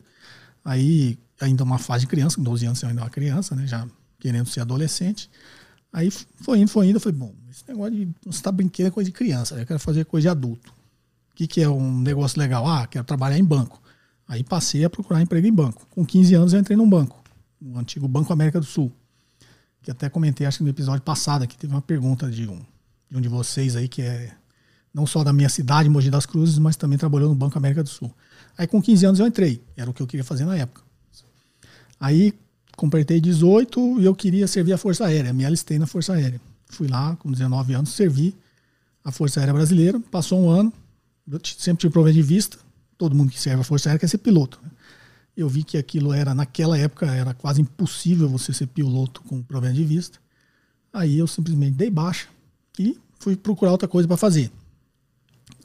[0.63, 3.67] aí ainda uma fase de criança, com 12 anos eu ainda é uma criança, né?
[3.67, 3.87] Já
[4.19, 5.29] querendo ser adolescente.
[5.91, 8.91] Aí foi indo, foi indo, eu falei, bom, esse negócio de você tá brinquedo é
[8.91, 10.73] coisa de criança, eu quero fazer coisa de adulto.
[11.31, 12.67] O que, que é um negócio legal?
[12.67, 13.81] Ah, quero trabalhar em banco.
[14.27, 15.85] Aí passei a procurar emprego em banco.
[15.89, 17.21] Com 15 anos eu entrei num banco
[17.61, 18.91] o antigo Banco América do Sul.
[19.81, 22.59] Que até comentei, acho que no episódio passado, que teve uma pergunta de um,
[23.09, 24.31] de um de vocês aí, que é
[24.93, 27.89] não só da minha cidade, Mogi das Cruzes, mas também trabalhou no Banco América do
[27.89, 28.13] Sul.
[28.57, 30.81] Aí com 15 anos eu entrei, era o que eu queria fazer na época.
[31.99, 32.33] Aí
[32.81, 36.41] completei 18 e eu queria servir a Força Aérea, me alistei na Força Aérea.
[36.65, 38.35] Fui lá com 19 anos, servi
[39.03, 40.73] a Força Aérea Brasileira, passou um ano,
[41.31, 42.57] eu sempre tive problema de vista,
[42.97, 44.59] todo mundo que serve a Força Aérea quer ser piloto.
[44.63, 44.71] Né?
[45.37, 49.75] Eu vi que aquilo era, naquela época, era quase impossível você ser piloto com problema
[49.75, 50.17] de vista.
[50.91, 52.29] Aí eu simplesmente dei baixa
[52.79, 54.51] e fui procurar outra coisa para fazer.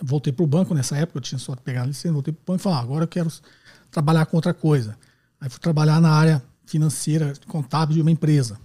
[0.03, 2.47] Voltei para o banco nessa época, eu tinha só pegar a licença, voltei para o
[2.53, 3.33] banco e falei, ah, agora eu quero
[3.91, 4.99] trabalhar com outra coisa.
[5.41, 8.59] Aí fui trabalhar na área financeira, contábil de uma empresa.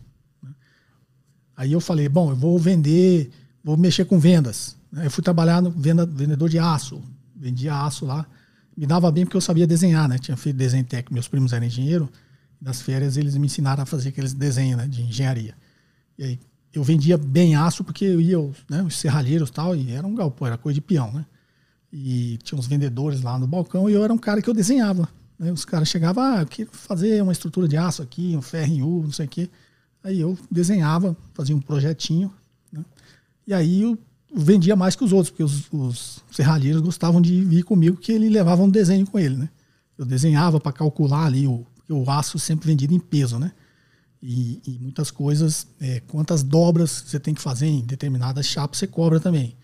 [1.55, 3.31] Aí eu falei, bom, eu vou vender,
[3.63, 4.75] vou mexer com vendas.
[4.91, 7.01] Eu fui trabalhar no venda, vendedor de aço,
[7.35, 8.27] vendia aço lá
[8.75, 10.17] me dava bem porque eu sabia desenhar, né?
[10.17, 12.09] Tinha feito desenho técnico, meus primos eram engenheiro.
[12.59, 15.55] Nas férias eles me ensinaram a fazer aqueles desenhos né, de engenharia.
[16.17, 16.39] E aí
[16.73, 18.37] eu vendia bem aço porque eu ia,
[18.69, 21.25] né, os serralheiros e tal, e era um galpão, era coisa de peão, né?
[21.91, 25.09] E tinha uns vendedores lá no balcão e eu era um cara que eu desenhava.
[25.49, 28.83] Os caras chegavam, ah, eu quero fazer uma estrutura de aço aqui, um ferro em
[28.83, 29.49] U, não sei o quê.
[30.03, 32.31] Aí eu desenhava, fazia um projetinho,
[32.71, 32.85] né?
[33.47, 33.97] E aí eu
[34.33, 38.29] vendia mais que os outros, porque os, os serralheiros gostavam de vir comigo, que ele
[38.29, 39.49] levava um desenho com ele, né?
[39.97, 43.51] Eu desenhava para calcular ali o, o aço sempre vendido em peso, né?
[44.21, 48.85] E, e muitas coisas, é, quantas dobras você tem que fazer em determinadas chapas, você
[48.85, 49.55] cobra também.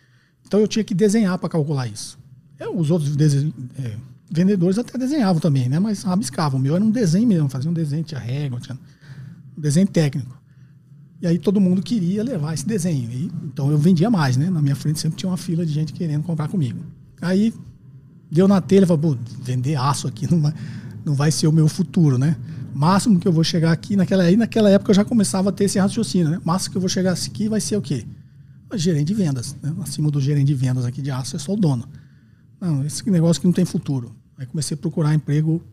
[0.46, 2.18] Então eu tinha que desenhar para calcular isso.
[2.60, 3.16] Eu, os outros
[3.78, 3.98] é,
[4.30, 5.80] vendedores até desenhavam também, né?
[5.80, 6.60] Mas rabiscavam.
[6.60, 8.78] O meu era um desenho mesmo, fazia um desenho, tinha régua, tinha
[9.58, 10.38] um desenho técnico.
[11.22, 13.10] E aí todo mundo queria levar esse desenho.
[13.12, 14.50] E, então eu vendia mais, né?
[14.50, 16.80] Na minha frente sempre tinha uma fila de gente querendo comprar comigo.
[17.22, 17.54] Aí
[18.30, 20.54] deu na telha, falou, pô, vender aço aqui não vai,
[21.06, 22.36] não vai ser o meu futuro, né?
[22.74, 25.64] Máximo que eu vou chegar aqui, naquela, aí naquela época eu já começava a ter
[25.64, 26.40] esse raciocínio, né?
[26.44, 28.06] Máximo que eu vou chegar aqui vai ser o quê?
[28.76, 29.56] Gerente de vendas.
[29.64, 29.74] Né?
[29.82, 31.88] Acima do gerente de vendas aqui de aço é só o dono.
[32.60, 34.16] Não, esse negócio que não tem futuro.
[34.38, 35.64] Aí comecei a procurar emprego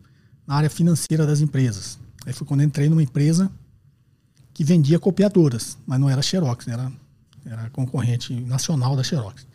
[0.45, 1.99] na área financeira das empresas.
[2.25, 3.51] Aí foi quando entrei numa empresa
[4.53, 6.91] que vendia copiadoras, mas não era Xerox, era,
[7.45, 9.45] era concorrente nacional da Xerox.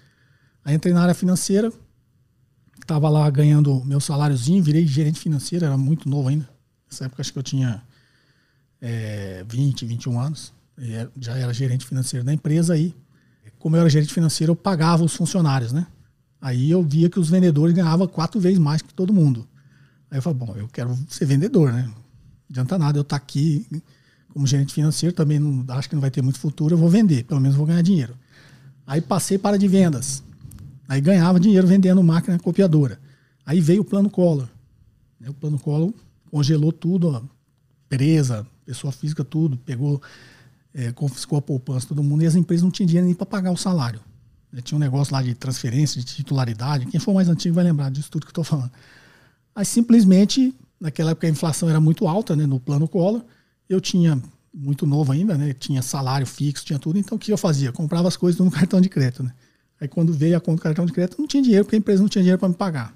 [0.64, 1.72] Aí entrei na área financeira,
[2.80, 6.48] estava lá ganhando meu saláriozinho, virei gerente financeiro, era muito novo ainda.
[6.86, 7.82] Nessa época acho que eu tinha
[8.80, 10.52] é, 20, 21 anos,
[11.18, 12.94] já era gerente financeiro da empresa aí.
[13.58, 15.86] Como eu era gerente financeiro, eu pagava os funcionários, né?
[16.40, 19.46] Aí eu via que os vendedores ganhavam quatro vezes mais que todo mundo.
[20.10, 21.82] Aí eu falei, bom, eu quero ser vendedor, né?
[21.82, 21.94] Não
[22.50, 23.66] adianta nada eu estar tá aqui
[24.32, 27.24] como gerente financeiro, também não, acho que não vai ter muito futuro, eu vou vender,
[27.24, 28.14] pelo menos vou ganhar dinheiro.
[28.86, 30.22] Aí passei para de vendas.
[30.88, 32.98] Aí ganhava dinheiro vendendo máquina copiadora.
[33.44, 34.48] Aí veio o plano Collor.
[35.26, 35.92] O plano Collor
[36.30, 37.22] congelou tudo, ó,
[37.86, 40.00] empresa, pessoa física, tudo, pegou,
[40.72, 43.52] é, confiscou a poupança todo mundo e as empresas não tinham dinheiro nem para pagar
[43.52, 44.00] o salário.
[44.62, 46.86] Tinha um negócio lá de transferência, de titularidade.
[46.86, 48.70] Quem for mais antigo vai lembrar disso tudo que eu estou falando.
[49.54, 53.22] Aí simplesmente, naquela época a inflação era muito alta, né, no plano Collor,
[53.68, 54.20] eu tinha
[54.52, 57.70] muito novo ainda, né, tinha salário fixo, tinha tudo, então o que eu fazia?
[57.72, 59.32] Comprava as coisas no cartão de crédito, né?
[59.80, 62.02] Aí quando veio a conta do cartão de crédito, não tinha dinheiro, porque a empresa
[62.02, 62.94] não tinha dinheiro para me pagar.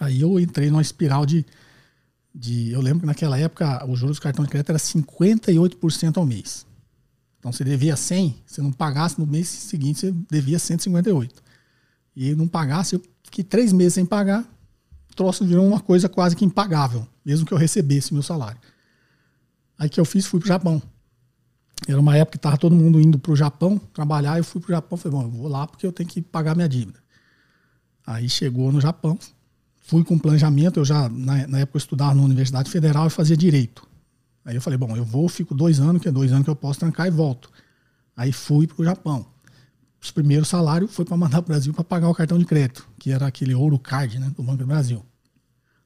[0.00, 1.44] Aí eu entrei numa espiral de,
[2.34, 2.72] de.
[2.72, 6.66] Eu lembro que naquela época o juros do cartão de crédito era 58% ao mês.
[7.40, 11.42] Então você devia 100, se não pagasse no mês seguinte, você devia 158.
[12.14, 14.42] E não pagasse, eu fiquei três meses sem pagar,
[15.10, 18.60] o troço virou uma coisa quase que impagável, mesmo que eu recebesse meu salário.
[19.78, 20.82] Aí que eu fiz, fui para o Japão.
[21.88, 24.72] Era uma época que estava todo mundo indo para o Japão trabalhar, eu fui para
[24.72, 27.00] o Japão, falei, bom, eu vou lá porque eu tenho que pagar minha dívida.
[28.06, 29.18] Aí chegou no Japão,
[29.80, 33.36] fui com planejamento, eu já, na, na época eu estudava na Universidade Federal e fazia
[33.36, 33.88] Direito.
[34.44, 36.56] Aí eu falei, bom, eu vou, fico dois anos, que é dois anos que eu
[36.56, 37.50] posso trancar e volto.
[38.16, 39.26] Aí fui para o Japão.
[40.02, 42.88] Os primeiros salários foi para mandar para o Brasil para pagar o cartão de crédito,
[42.98, 45.04] que era aquele ouro card né, do Banco do Brasil.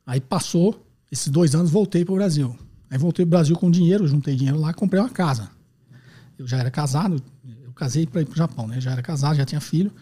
[0.06, 2.56] Aí passou, esses dois anos voltei para o Brasil.
[2.90, 5.50] Aí voltei para o Brasil com dinheiro, juntei dinheiro lá, comprei uma casa.
[6.38, 7.20] Eu já era casado,
[7.64, 8.80] eu casei para ir para o Japão, né?
[8.80, 9.92] Já era casado, já tinha filho.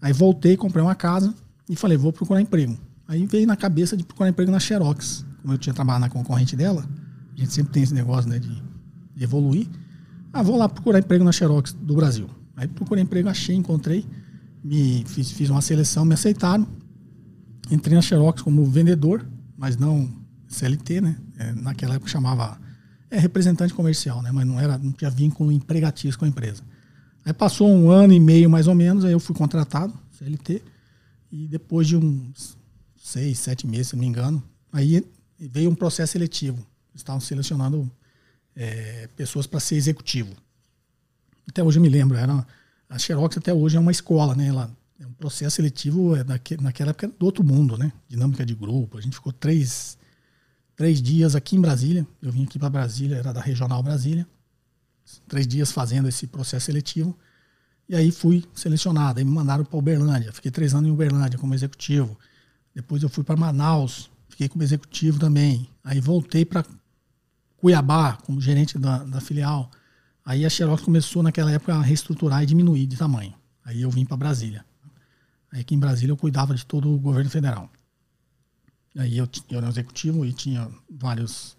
[0.00, 1.34] Aí voltei, comprei uma casa
[1.68, 2.78] e falei, vou procurar emprego.
[3.06, 5.24] Aí veio na cabeça de procurar emprego na Xerox.
[5.42, 6.86] Como eu tinha trabalhado na concorrente dela,
[7.42, 8.62] gente sempre tem esse negócio né, de,
[9.14, 9.66] de evoluir.
[10.32, 12.28] Ah, vou lá procurar emprego na Xerox do Brasil.
[12.56, 14.06] Aí procurei emprego, achei, encontrei,
[14.62, 16.66] me fiz, fiz uma seleção, me aceitaram.
[17.70, 19.26] Entrei na Xerox como vendedor,
[19.56, 20.10] mas não
[20.48, 21.16] CLT, né?
[21.38, 22.60] É, naquela época chamava
[23.10, 24.30] é representante comercial, né?
[24.32, 26.62] Mas não era, não tinha vínculo empregatício com a empresa.
[27.24, 30.62] Aí passou um ano e meio mais ou menos, aí eu fui contratado, CLT,
[31.30, 32.56] e depois de uns
[32.96, 35.04] seis, sete meses, se não me engano, aí
[35.38, 37.90] veio um processo seletivo estavam selecionando
[38.54, 40.34] é, pessoas para ser executivo.
[41.48, 42.46] Até hoje eu me lembro, era,
[42.88, 44.48] a Xerox até hoje é uma escola, né?
[44.48, 44.70] Ela,
[45.02, 46.24] é um processo seletivo é
[46.60, 47.92] naquela época do outro mundo, né?
[48.08, 48.98] Dinâmica de grupo.
[48.98, 49.98] A gente ficou três,
[50.76, 52.06] três dias aqui em Brasília.
[52.20, 54.26] Eu vim aqui para Brasília, era da Regional Brasília.
[55.26, 57.18] Três dias fazendo esse processo seletivo.
[57.88, 59.18] E aí fui selecionado.
[59.18, 60.32] Aí me mandaram para Uberlândia.
[60.32, 62.16] Fiquei três anos em Uberlândia como executivo.
[62.72, 64.08] Depois eu fui para Manaus.
[64.28, 65.68] Fiquei como executivo também.
[65.82, 66.64] Aí voltei para
[67.62, 69.70] Cuiabá, como gerente da, da filial.
[70.24, 73.32] Aí a Xerox começou naquela época a reestruturar e diminuir de tamanho.
[73.64, 74.64] Aí eu vim para Brasília.
[75.52, 77.70] Aí aqui em Brasília eu cuidava de todo o governo federal.
[78.98, 81.56] Aí eu, eu era executivo e tinha vários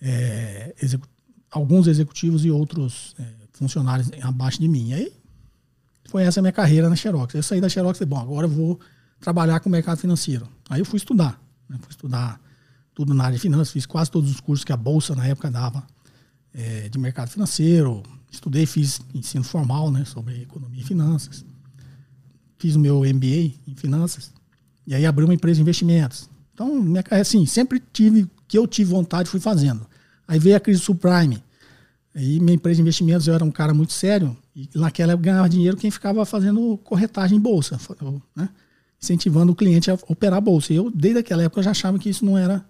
[0.00, 1.06] é, execu
[1.52, 4.92] alguns executivos e outros é, funcionários abaixo de mim.
[4.92, 5.12] Aí
[6.06, 7.32] foi essa a minha carreira na Xerox.
[7.32, 8.80] Eu saí da Xerox e bom, agora eu vou
[9.20, 10.48] trabalhar com o mercado financeiro.
[10.68, 11.40] Aí eu fui estudar.
[11.68, 11.78] Né?
[11.80, 12.40] Fui estudar
[13.02, 15.50] tudo na área de finanças, fiz quase todos os cursos que a Bolsa na época
[15.50, 15.84] dava
[16.54, 18.00] é, de mercado financeiro.
[18.30, 21.44] Estudei, fiz ensino formal né, sobre economia e finanças.
[22.58, 24.32] Fiz o meu MBA em finanças.
[24.86, 26.30] E aí abri uma empresa de investimentos.
[26.54, 29.84] Então, minha assim, sempre tive, que eu tive vontade, fui fazendo.
[30.28, 31.42] Aí veio a crise subprime.
[32.14, 34.36] Aí minha empresa de investimentos, eu era um cara muito sério.
[34.54, 37.80] E naquela época ganhava dinheiro quem ficava fazendo corretagem em bolsa.
[38.36, 38.48] Né?
[39.02, 40.72] Incentivando o cliente a operar a bolsa.
[40.72, 42.64] E eu, desde aquela época, eu já achava que isso não era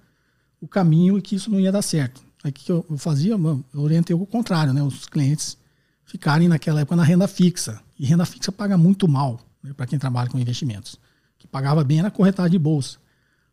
[0.63, 2.23] o caminho e que isso não ia dar certo.
[2.43, 3.33] Aí o que eu fazia?
[3.33, 4.81] Eu orientei o contrário, né?
[4.83, 5.59] Os clientes
[6.07, 7.81] ficarem naquela época na renda fixa.
[7.99, 10.97] E renda fixa paga muito mal né, para quem trabalha com investimentos.
[11.39, 12.99] que pagava bem era corretagem de bolsa.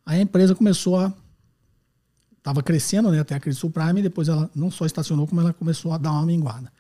[0.05, 1.11] Aí a empresa começou a.
[2.37, 5.51] Estava crescendo né, até a crise subprime e depois ela não só estacionou, como ela
[5.51, 6.71] começou a dar uma minguada.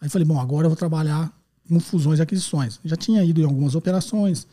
[0.00, 1.32] Aí falei, bom, agora eu vou trabalhar
[1.68, 2.80] com fusões e aquisições.
[2.84, 4.46] Já tinha ido em algumas operações,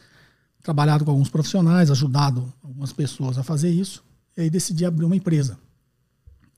[0.61, 4.03] trabalhado com alguns profissionais, ajudado algumas pessoas a fazer isso.
[4.35, 5.59] E aí decidi abrir uma empresa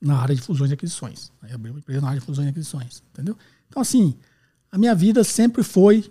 [0.00, 1.32] na área de fusões e aquisições.
[1.42, 3.36] Aí abri uma empresa na área de fusões e aquisições, entendeu?
[3.68, 4.14] Então, assim,
[4.70, 6.10] a minha vida sempre foi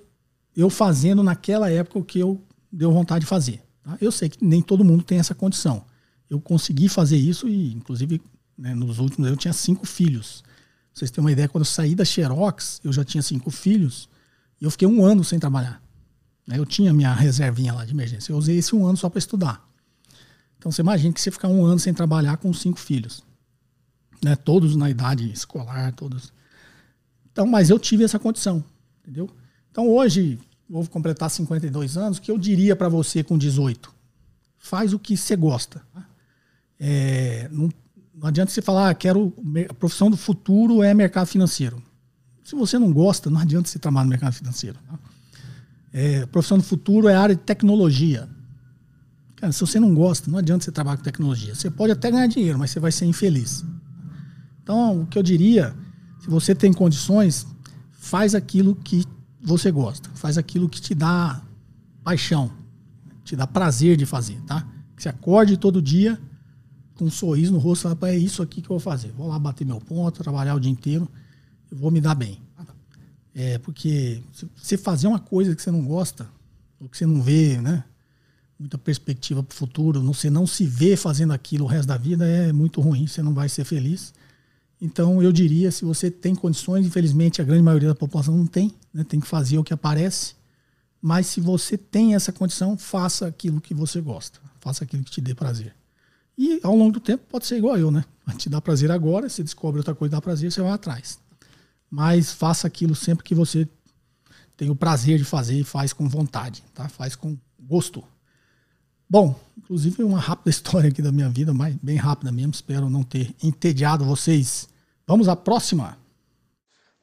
[0.56, 2.42] eu fazendo naquela época o que eu
[2.72, 3.62] deu vontade de fazer.
[3.84, 3.98] Tá?
[4.00, 5.86] Eu sei que nem todo mundo tem essa condição.
[6.30, 8.22] Eu consegui fazer isso e, inclusive,
[8.58, 10.44] né, nos últimos eu tinha cinco filhos.
[10.94, 14.10] vocês terem uma ideia, quando eu saí da Xerox, eu já tinha cinco filhos
[14.60, 15.82] e eu fiquei um ano sem trabalhar.
[16.48, 16.58] Né?
[16.58, 18.32] Eu tinha minha reservinha lá de emergência.
[18.32, 19.65] Eu usei esse um ano só para estudar.
[20.66, 23.24] Então você imagina que você ficar um ano sem trabalhar com cinco filhos.
[24.24, 24.36] Né?
[24.36, 26.34] Todos na idade escolar, todos.
[27.32, 28.66] Então, mas eu tive essa condição,
[29.00, 29.30] entendeu?
[29.70, 33.94] Então hoje, vou completar 52 anos, que eu diria para você com 18?
[34.58, 35.84] Faz o que você gosta.
[36.80, 37.70] É, não
[38.16, 39.32] não adianta você falar, ah, quero
[39.70, 41.80] a profissão do futuro é mercado financeiro.
[42.44, 44.80] Se você não gosta, não adianta você trabalhar no mercado financeiro.
[44.88, 44.98] Tá?
[45.94, 48.28] É, a profissão do futuro é área de tecnologia.
[49.46, 51.54] Cara, se você não gosta, não adianta você trabalhar com tecnologia.
[51.54, 53.64] Você pode até ganhar dinheiro, mas você vai ser infeliz.
[54.64, 55.76] Então, o que eu diria,
[56.20, 57.46] se você tem condições,
[57.92, 59.06] faz aquilo que
[59.40, 61.44] você gosta, faz aquilo que te dá
[62.04, 62.52] paixão,
[63.24, 64.68] te dá prazer de fazer, tá?
[64.96, 66.20] Que você acorde todo dia
[66.96, 69.12] com um sorriso no rosto, fala, é isso aqui que eu vou fazer.
[69.12, 71.08] Vou lá bater meu ponto, trabalhar o dia inteiro,
[71.70, 72.42] eu vou me dar bem.
[73.36, 76.28] É, porque se você fazer uma coisa que você não gosta,
[76.80, 77.84] ou que você não vê, né,
[78.60, 82.26] muita perspectiva para o futuro, você não se vê fazendo aquilo o resto da vida,
[82.26, 84.14] é muito ruim, você não vai ser feliz.
[84.82, 88.74] Então, eu diria, se você tem condições, infelizmente a grande maioria da população não tem,
[88.94, 90.36] né, tem que fazer o que aparece,
[91.02, 95.22] mas se você tem essa condição, faça aquilo que você gosta, faça aquilo que te
[95.22, 95.74] dê prazer.
[96.38, 98.04] E ao longo do tempo pode ser igual eu, né?
[98.38, 101.20] Te dá prazer agora, você descobre outra coisa que dá prazer, você vai atrás.
[101.90, 103.68] Mas faça aquilo sempre que você
[104.58, 106.90] tem o prazer de fazer e faz com vontade, tá?
[106.90, 108.04] Faz com gosto.
[109.08, 113.04] Bom, inclusive uma rápida história aqui da minha vida, mas bem rápida mesmo, espero não
[113.04, 114.68] ter entediado vocês.
[115.06, 116.00] Vamos à próxima.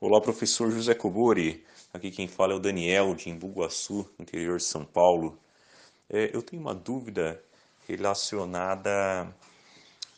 [0.01, 1.65] Olá, professor José Cobori.
[1.95, 5.39] Aqui quem fala é o Daniel, de Imbuguaçu, interior de São Paulo.
[6.11, 7.41] É, eu tenho uma dúvida
[7.87, 9.33] relacionada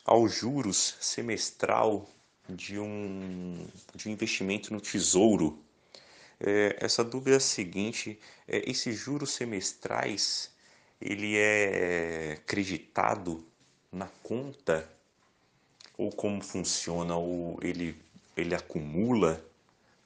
[0.03, 2.09] aos juros semestral
[2.49, 5.63] de um, de um investimento no tesouro.
[6.39, 10.54] É, essa dúvida é a seguinte: é, esses juros semestrais
[10.99, 13.45] ele é creditado
[13.91, 14.87] na conta
[15.97, 17.15] ou como funciona?
[17.15, 17.95] Ou ele,
[18.35, 19.43] ele acumula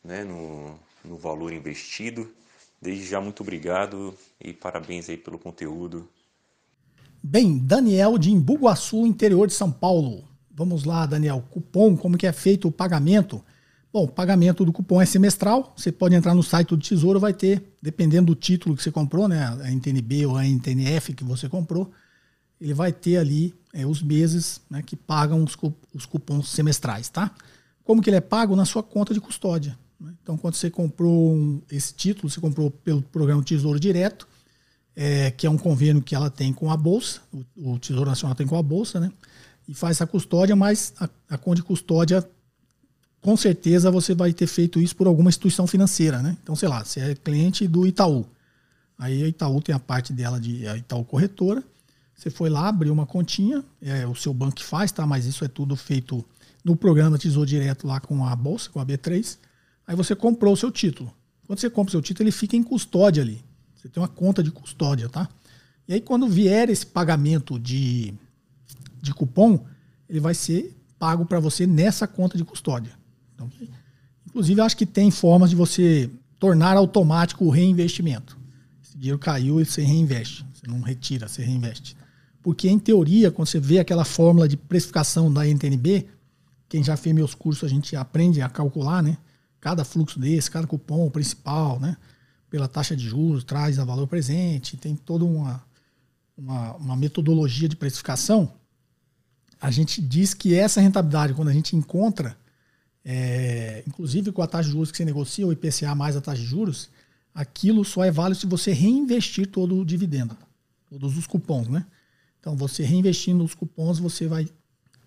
[0.03, 2.31] né, no, no valor investido?
[2.81, 6.07] Desde já, muito obrigado e parabéns aí pelo conteúdo.
[7.21, 10.23] Bem, Daniel de Imbuguaçu, interior de São Paulo.
[10.49, 11.43] Vamos lá, Daniel.
[11.49, 13.43] Cupom, como que é feito o pagamento?
[13.91, 15.73] Bom, o pagamento do cupom é semestral.
[15.75, 19.27] Você pode entrar no site do Tesouro, vai ter, dependendo do título que você comprou,
[19.27, 21.91] né, a NTNB ou a NTNF que você comprou,
[22.61, 25.57] ele vai ter ali é, os meses né, que pagam os,
[25.93, 27.31] os cupons semestrais, tá?
[27.83, 28.55] Como que ele é pago?
[28.55, 29.77] Na sua conta de custódia.
[29.99, 30.13] Né?
[30.21, 34.27] Então, quando você comprou um, esse título, você comprou pelo programa Tesouro Direto,
[34.95, 38.35] é, que é um convênio que ela tem com a Bolsa, o, o, Tesouro Nacional
[38.35, 39.11] tem com a Bolsa, né?
[39.67, 42.27] E faz essa custódia, mas a, a conta de custódia,
[43.21, 46.37] com certeza você vai ter feito isso por alguma instituição financeira, né?
[46.41, 48.25] Então, sei lá, você é cliente do Itaú.
[48.97, 51.63] Aí a Itaú tem a parte dela de a Itaú Corretora.
[52.15, 55.05] Você foi lá, abriu uma continha, é o seu banco que faz, tá?
[55.05, 56.23] Mas isso é tudo feito
[56.63, 59.37] no programa Tesouro Direto lá com a Bolsa, com a B3.
[59.87, 61.13] Aí você comprou o seu título.
[61.47, 63.43] Quando você compra o seu título, ele fica em custódia ali.
[63.75, 65.27] Você tem uma conta de custódia, tá?
[65.87, 68.13] E aí, quando vier esse pagamento de,
[69.01, 69.65] de cupom,
[70.07, 72.98] ele vai ser pago para você nessa conta de custódia.
[73.45, 73.77] Então,
[74.27, 76.09] inclusive, acho que tem formas de você
[76.39, 78.37] tornar automático o reinvestimento.
[78.83, 80.45] Esse dinheiro caiu e você reinveste.
[80.53, 81.95] Você não retira, você reinveste.
[82.41, 86.07] Porque, em teoria, quando você vê aquela fórmula de precificação da NTNB,
[86.67, 89.17] quem já fez meus cursos, a gente aprende a calcular, né?
[89.59, 91.97] Cada fluxo desse, cada cupom principal, né?
[92.49, 95.63] pela taxa de juros, traz a valor presente, tem toda uma,
[96.37, 98.51] uma, uma, metodologia de precificação,
[99.61, 102.35] a gente diz que essa rentabilidade, quando a gente encontra,
[103.03, 106.41] é, inclusive com a taxa de juros que você negocia, o IPCA mais a taxa
[106.41, 106.89] de juros,
[107.33, 110.35] aquilo só é válido se você reinvestir todo o dividendo,
[110.89, 111.85] todos os cupons, né?
[112.39, 114.47] Então, você reinvestindo os cupons, você vai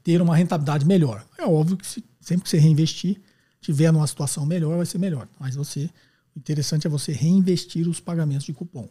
[0.02, 1.24] ter uma rentabilidade melhor.
[1.38, 3.20] É óbvio que se, sempre que você reinvestir,
[3.60, 5.26] tiver numa situação melhor, vai ser melhor.
[5.38, 5.88] Mas você
[6.34, 8.88] o interessante é você reinvestir os pagamentos de cupom.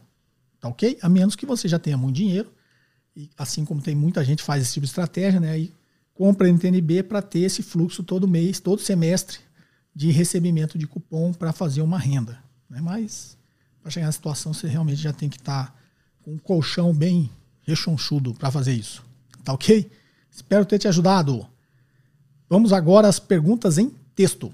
[0.60, 0.98] Tá ok?
[1.02, 2.52] A menos que você já tenha muito dinheiro.
[3.16, 5.68] E assim como tem muita gente faz esse tipo de estratégia, né?
[6.14, 9.38] Compra NTNB para ter esse fluxo todo mês, todo semestre
[9.94, 12.38] de recebimento de cupom para fazer uma renda.
[12.68, 12.80] Né?
[12.80, 13.36] Mas
[13.82, 15.74] para chegar na situação, você realmente já tem que estar tá
[16.22, 17.30] com um colchão bem
[17.62, 19.04] rechonchudo para fazer isso.
[19.44, 19.90] Tá ok?
[20.30, 21.46] Espero ter te ajudado.
[22.48, 24.52] Vamos agora às perguntas em texto.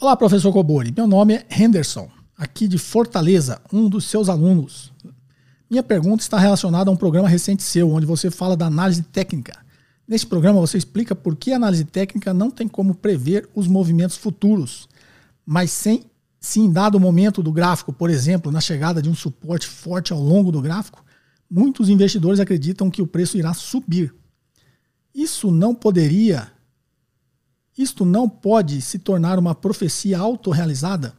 [0.00, 0.92] Olá, professor Cobori.
[0.96, 4.92] Meu nome é Henderson, aqui de Fortaleza, um dos seus alunos.
[5.70, 9.67] Minha pergunta está relacionada a um programa recente seu, onde você fala da análise técnica.
[10.08, 14.16] Neste programa você explica por que a análise técnica não tem como prever os movimentos
[14.16, 14.88] futuros,
[15.44, 16.06] mas sem,
[16.40, 20.18] se em dado momento do gráfico, por exemplo, na chegada de um suporte forte ao
[20.18, 21.04] longo do gráfico,
[21.50, 24.14] muitos investidores acreditam que o preço irá subir.
[25.14, 26.50] Isso não poderia,
[27.76, 31.12] isto não pode se tornar uma profecia autorrealizada?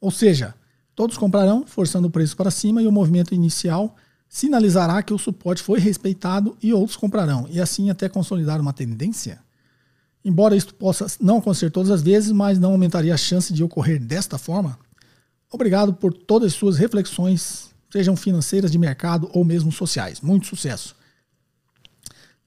[0.00, 0.54] Ou seja,
[0.94, 3.94] todos comprarão, forçando o preço para cima e o movimento inicial
[4.34, 9.38] sinalizará que o suporte foi respeitado e outros comprarão, e assim até consolidar uma tendência?
[10.24, 14.00] Embora isto possa não acontecer todas as vezes, mas não aumentaria a chance de ocorrer
[14.00, 14.76] desta forma?
[15.52, 20.20] Obrigado por todas as suas reflexões, sejam financeiras, de mercado ou mesmo sociais.
[20.20, 20.96] Muito sucesso.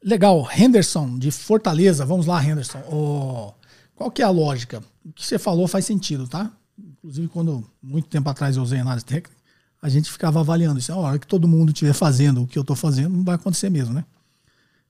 [0.03, 2.05] Legal, Henderson, de Fortaleza.
[2.05, 2.83] Vamos lá, Henderson.
[2.91, 3.53] Oh,
[3.95, 4.83] qual que é a lógica?
[5.05, 6.51] O que você falou faz sentido, tá?
[6.77, 9.36] Inclusive, quando muito tempo atrás eu usei análise técnica,
[9.81, 10.91] a gente ficava avaliando isso.
[10.91, 13.69] A hora que todo mundo estiver fazendo o que eu estou fazendo, não vai acontecer
[13.69, 14.05] mesmo, né?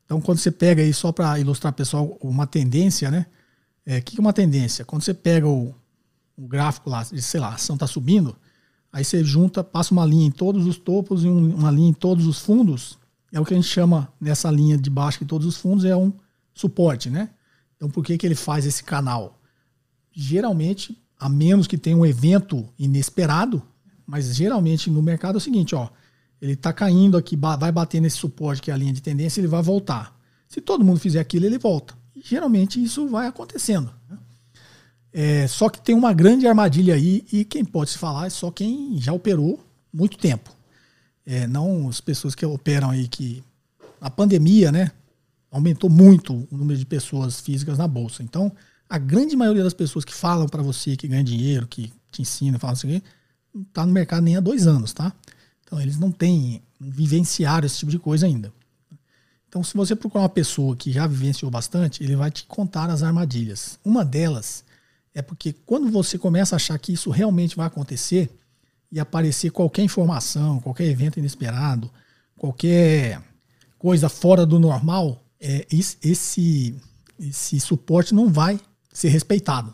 [0.05, 3.25] Então, quando você pega aí, só para ilustrar pessoal, uma tendência, né?
[3.85, 4.85] O é, que é uma tendência?
[4.85, 5.75] Quando você pega o,
[6.37, 8.35] o gráfico lá, sei lá, a ação está subindo,
[8.91, 11.93] aí você junta, passa uma linha em todos os topos e um, uma linha em
[11.93, 12.97] todos os fundos,
[13.33, 15.95] é o que a gente chama nessa linha de baixo de todos os fundos, é
[15.95, 16.13] um
[16.53, 17.29] suporte, né?
[17.75, 19.39] Então, por que, que ele faz esse canal?
[20.11, 23.61] Geralmente, a menos que tenha um evento inesperado,
[24.07, 25.89] mas geralmente no mercado é o seguinte, ó,
[26.41, 29.47] ele está caindo aqui, vai bater nesse suporte que é a linha de tendência, ele
[29.47, 30.17] vai voltar.
[30.47, 31.93] Se todo mundo fizer aquilo, ele volta.
[32.15, 33.93] E, geralmente isso vai acontecendo.
[34.09, 34.17] Né?
[35.11, 38.49] É, só que tem uma grande armadilha aí e quem pode se falar é só
[38.49, 39.59] quem já operou
[39.91, 40.55] muito tempo.
[41.25, 43.43] É, não as pessoas que operam aí que
[43.99, 44.91] a pandemia, né,
[45.51, 48.23] aumentou muito o número de pessoas físicas na bolsa.
[48.23, 48.51] Então,
[48.89, 52.59] a grande maioria das pessoas que falam para você que ganha dinheiro, que te ensina,
[52.59, 53.01] falam assim,
[53.67, 55.13] está no mercado nem há dois anos, tá?
[55.63, 58.51] Então eles não têm, não vivenciaram esse tipo de coisa ainda.
[59.49, 63.01] Então, se você procurar uma pessoa que já vivenciou bastante, ele vai te contar as
[63.01, 63.79] armadilhas.
[63.83, 64.63] Uma delas
[65.13, 68.29] é porque quando você começa a achar que isso realmente vai acontecer
[68.91, 71.89] e aparecer qualquer informação, qualquer evento inesperado,
[72.37, 73.21] qualquer
[73.79, 76.75] coisa fora do normal, é, esse,
[77.19, 78.59] esse suporte não vai
[78.91, 79.73] ser respeitado.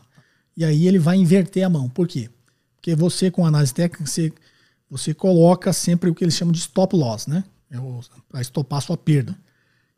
[0.55, 1.89] E aí ele vai inverter a mão.
[1.89, 2.29] Por quê?
[2.83, 4.33] Porque você, com análise técnica, você,
[4.89, 7.45] você coloca sempre o que eles chamam de stop loss, né?
[7.71, 7.77] É
[8.27, 9.39] Para estopar a sua perda.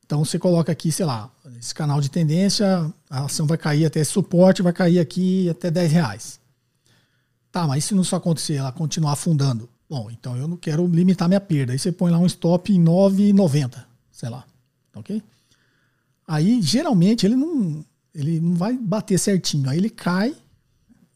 [0.05, 4.01] Então você coloca aqui, sei lá, esse canal de tendência, a ação vai cair até
[4.01, 6.39] esse suporte, vai cair aqui até 10 reais.
[7.51, 9.67] Tá, mas se não isso acontecer, ela continuar afundando?
[9.89, 11.73] Bom, então eu não quero limitar minha perda.
[11.73, 14.45] Aí você põe lá um stop em 9,90, sei lá.
[14.93, 15.23] Ok?
[16.27, 17.83] Aí, geralmente, ele não,
[18.13, 19.71] ele não vai bater certinho.
[19.71, 20.35] Aí ele cai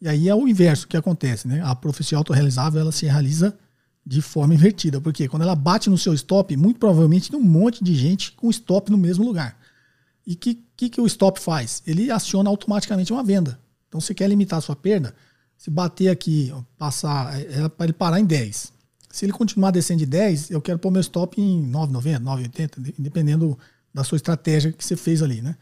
[0.01, 1.61] e aí é o inverso que acontece, né?
[1.63, 3.57] A profecia autorrealizável ela se realiza
[4.05, 7.83] de forma invertida, porque quando ela bate no seu stop, muito provavelmente tem um monte
[7.83, 9.57] de gente com stop no mesmo lugar.
[10.25, 11.83] E o que, que, que o stop faz?
[11.85, 13.59] Ele aciona automaticamente uma venda.
[13.87, 15.13] Então, você quer limitar a sua perda,
[15.57, 18.71] se bater aqui, passar, é, é para ele parar em 10.
[19.09, 23.57] Se ele continuar descendo de 10, eu quero pôr meu stop em 9,90, 9,80, dependendo
[23.93, 25.57] da sua estratégia que você fez ali, né?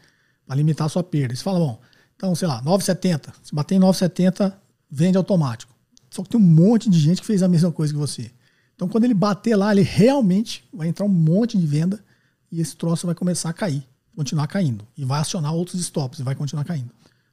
[0.46, 1.34] Para limitar a sua perda.
[1.34, 1.80] Você fala, bom,
[2.18, 3.32] então, sei lá, 9,70.
[3.44, 4.52] Se bater em 9,70,
[4.90, 5.72] vende automático.
[6.10, 8.32] Só que tem um monte de gente que fez a mesma coisa que você.
[8.74, 12.04] Então, quando ele bater lá, ele realmente vai entrar um monte de venda
[12.50, 13.84] e esse troço vai começar a cair,
[14.16, 14.84] continuar caindo.
[14.96, 16.90] E vai acionar outros stops e vai continuar caindo.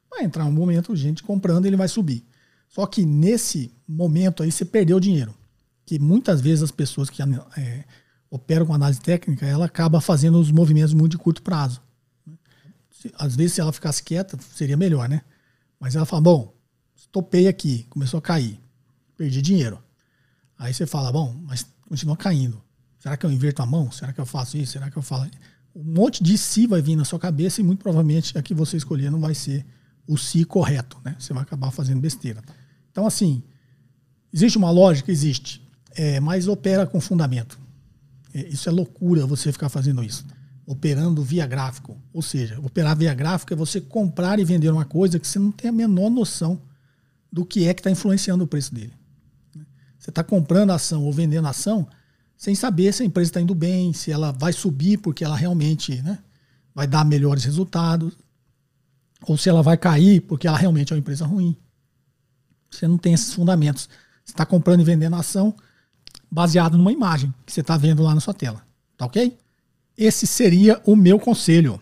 [0.07, 2.23] Vai entrar um momento, gente comprando, ele vai subir.
[2.69, 5.33] Só que nesse momento aí você perdeu dinheiro.
[5.83, 7.85] Que muitas vezes as pessoas que é,
[8.29, 11.81] operam com análise técnica, ela acaba fazendo os movimentos muito de curto prazo
[13.17, 15.21] às vezes, se ela ficasse quieta, seria melhor, né?
[15.79, 16.53] Mas ela fala: bom,
[17.11, 18.59] topei aqui, começou a cair,
[19.17, 19.81] perdi dinheiro.
[20.57, 22.61] Aí você fala: bom, mas continua caindo.
[22.99, 23.91] Será que eu inverto a mão?
[23.91, 24.73] Será que eu faço isso?
[24.73, 25.29] Será que eu falo?
[25.75, 28.77] Um monte de si vai vir na sua cabeça e muito provavelmente a que você
[28.77, 29.65] escolher não vai ser
[30.07, 31.15] o si correto, né?
[31.19, 32.41] Você vai acabar fazendo besteira.
[32.91, 33.43] Então, assim,
[34.33, 35.11] existe uma lógica?
[35.11, 35.61] Existe.
[35.91, 37.59] É, mas opera com fundamento.
[38.33, 40.25] É, isso é loucura você ficar fazendo isso
[40.65, 41.97] operando via gráfico.
[42.11, 45.51] Ou seja, operar via gráfico é você comprar e vender uma coisa que você não
[45.51, 46.61] tem a menor noção
[47.31, 48.93] do que é que está influenciando o preço dele.
[49.99, 51.87] Você está comprando ação ou vendendo ação
[52.37, 56.01] sem saber se a empresa está indo bem, se ela vai subir porque ela realmente
[56.01, 56.19] né,
[56.73, 58.13] vai dar melhores resultados,
[59.21, 61.55] ou se ela vai cair porque ela realmente é uma empresa ruim.
[62.69, 63.89] Você não tem esses fundamentos.
[64.23, 65.55] Você está comprando e vendendo ação
[66.29, 68.61] baseado numa imagem que você está vendo lá na sua tela.
[68.97, 69.37] Tá ok?
[69.97, 71.79] Esse seria o meu conselho.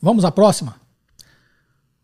[0.00, 0.76] Vamos à próxima?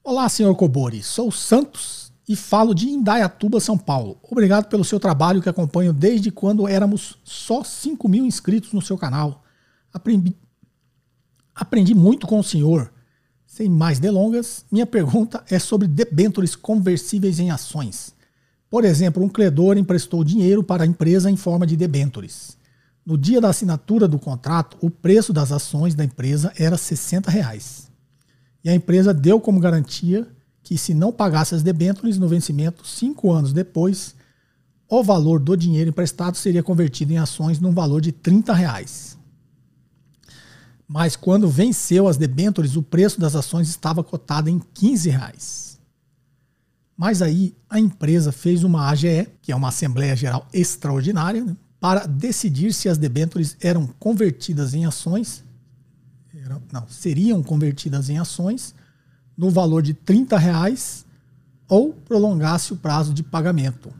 [0.02, 1.02] Olá, senhor Cobori.
[1.02, 4.18] Sou Santos e falo de Indaiatuba, São Paulo.
[4.22, 8.96] Obrigado pelo seu trabalho que acompanho desde quando éramos só 5 mil inscritos no seu
[8.96, 9.44] canal.
[9.92, 10.34] Aprendi,
[11.54, 12.90] Aprendi muito com o senhor.
[13.46, 18.14] Sem mais delongas, minha pergunta é sobre debêntures conversíveis em ações.
[18.70, 22.56] Por exemplo, um credor emprestou dinheiro para a empresa em forma de debêntures.
[23.04, 27.90] No dia da assinatura do contrato, o preço das ações da empresa era 60 reais.
[28.64, 30.28] E a empresa deu como garantia
[30.62, 34.14] que, se não pagasse as debêntures no vencimento cinco anos depois,
[34.88, 39.18] o valor do dinheiro emprestado seria convertido em ações num valor de 30 reais.
[40.86, 45.80] Mas quando venceu as debêntures, o preço das ações estava cotado em 15 reais.
[46.96, 52.06] Mas aí a empresa fez uma AGE, que é uma Assembleia Geral Extraordinária, né, para
[52.06, 55.42] decidir se as debêntures eram convertidas em ações,
[56.32, 58.72] eram, não, seriam convertidas em ações
[59.36, 61.04] no valor de 30 reais
[61.68, 63.92] ou prolongasse o prazo de pagamento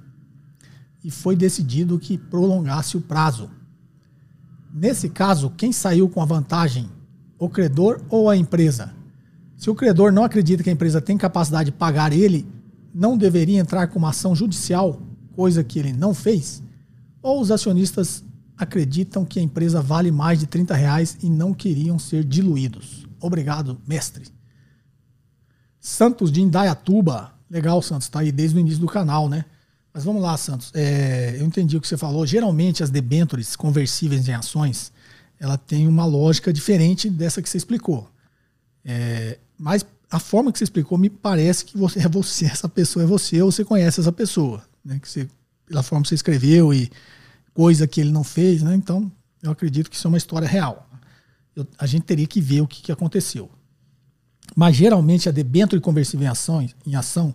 [1.02, 3.50] e foi decidido que prolongasse o prazo.
[4.72, 6.88] Nesse caso, quem saiu com a vantagem?
[7.36, 8.94] O credor ou a empresa?
[9.56, 12.46] Se o credor não acredita que a empresa tem capacidade de pagar ele,
[12.94, 15.02] não deveria entrar com uma ação judicial,
[15.34, 16.62] coisa que ele não fez?
[17.22, 18.24] Ou os acionistas
[18.56, 23.06] acreditam que a empresa vale mais de 30 reais e não queriam ser diluídos?
[23.20, 24.24] Obrigado, mestre.
[25.80, 27.32] Santos de Indaiatuba.
[27.48, 29.44] Legal, Santos, está aí desde o início do canal, né?
[29.92, 30.70] Mas vamos lá, Santos.
[30.74, 32.26] É, eu entendi o que você falou.
[32.26, 34.92] Geralmente as debêntures conversíveis em ações,
[35.38, 38.08] ela tem uma lógica diferente dessa que você explicou.
[38.84, 43.02] É, mas a forma que você explicou me parece que você é você, essa pessoa
[43.02, 44.98] é você, ou você conhece essa pessoa, né?
[44.98, 45.28] Que você,
[45.66, 46.90] pela forma que você escreveu e
[47.54, 48.74] coisa que ele não fez, né?
[48.74, 49.10] Então
[49.42, 50.88] eu acredito que isso é uma história real.
[51.54, 53.50] Eu, a gente teria que ver o que, que aconteceu.
[54.54, 57.34] Mas geralmente a debênture conversível em, ações, em ação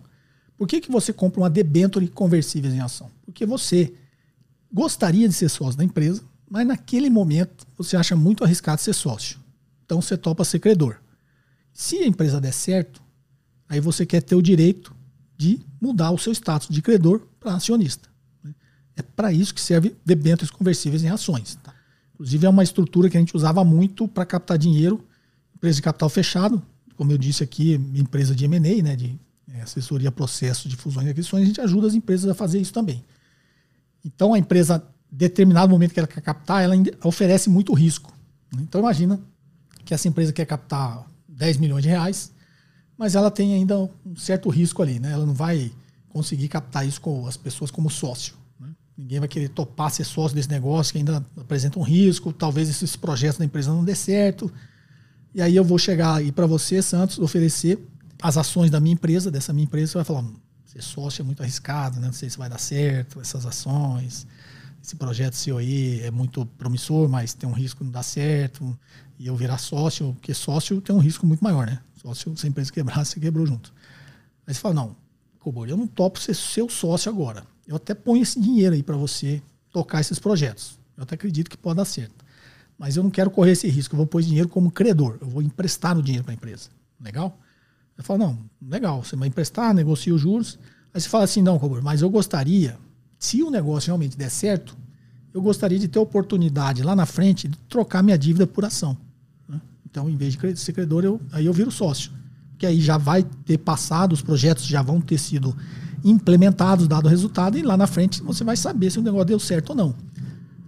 [0.58, 3.08] por que, que você compra uma debênture conversíveis em ação?
[3.24, 3.94] Porque você
[4.72, 9.38] gostaria de ser sócio da empresa, mas naquele momento você acha muito arriscado ser sócio.
[9.84, 11.00] Então você topa ser credor.
[11.72, 13.00] Se a empresa der certo,
[13.68, 14.92] aí você quer ter o direito
[15.36, 18.07] de mudar o seu status de credor para acionista.
[18.98, 21.56] É para isso que serve debêntures conversíveis em ações.
[21.62, 21.72] Tá?
[22.14, 25.06] Inclusive é uma estrutura que a gente usava muito para captar dinheiro,
[25.54, 26.60] empresa de capital fechado,
[26.96, 29.16] como eu disse aqui, empresa de M&A, né, de
[29.54, 32.72] é, assessoria processo de fusões e aquisições, a gente ajuda as empresas a fazer isso
[32.72, 33.04] também.
[34.04, 36.74] Então a empresa, determinado momento que ela quer captar, ela
[37.04, 38.12] oferece muito risco.
[38.60, 39.20] Então imagina
[39.84, 42.32] que essa empresa quer captar 10 milhões de reais,
[42.96, 45.12] mas ela tem ainda um certo risco ali, né?
[45.12, 45.70] Ela não vai
[46.08, 48.34] conseguir captar isso com as pessoas como sócio.
[48.98, 52.96] Ninguém vai querer topar ser sócio desse negócio que ainda apresenta um risco, talvez esses
[52.96, 54.52] projetos da empresa não dê certo.
[55.32, 57.78] E aí eu vou chegar aí para você, Santos, oferecer
[58.20, 60.24] as ações da minha empresa, dessa minha empresa, você vai falar,
[60.66, 62.06] ser sócio é muito arriscado, né?
[62.06, 64.26] não sei se vai dar certo, essas ações,
[64.82, 68.76] esse projeto seu aí é muito promissor, mas tem um risco de não dar certo,
[69.16, 71.78] e eu virar sócio, porque sócio tem um risco muito maior, né?
[72.02, 73.72] Sócio, se a empresa quebrar, você quebrou junto.
[74.44, 74.96] Aí você fala, não,
[75.38, 77.44] Cobor, eu não topo ser seu sócio agora.
[77.68, 80.78] Eu até ponho esse dinheiro aí para você tocar esses projetos.
[80.96, 82.24] Eu até acredito que pode dar certo.
[82.78, 83.94] Mas eu não quero correr esse risco.
[83.94, 85.18] Eu vou pôr dinheiro como credor.
[85.20, 86.70] Eu vou emprestar o dinheiro para a empresa.
[86.98, 87.38] Legal?
[87.96, 90.58] Eu falo, não, legal, você vai emprestar, negocia os juros.
[90.94, 92.78] Aí você fala assim, não, mas eu gostaria,
[93.18, 94.76] se o negócio realmente der certo,
[95.34, 98.96] eu gostaria de ter oportunidade lá na frente de trocar minha dívida por ação.
[99.46, 99.60] Né?
[99.84, 102.12] Então, em vez de ser credor, eu, aí eu viro sócio.
[102.50, 105.56] Porque aí já vai ter passado, os projetos já vão ter sido
[106.04, 109.38] implementados, dado o resultado, e lá na frente você vai saber se o negócio deu
[109.38, 109.94] certo ou não.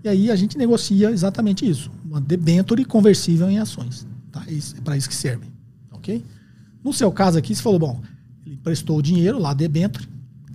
[0.03, 1.91] E aí a gente negocia exatamente isso.
[2.05, 4.07] Uma debenture conversível em ações.
[4.33, 4.45] Tá?
[4.49, 5.47] É para isso que serve.
[5.93, 6.25] Ok?
[6.83, 8.01] No seu caso aqui, você falou, bom,
[8.47, 10.09] ele prestou o dinheiro lá dentro,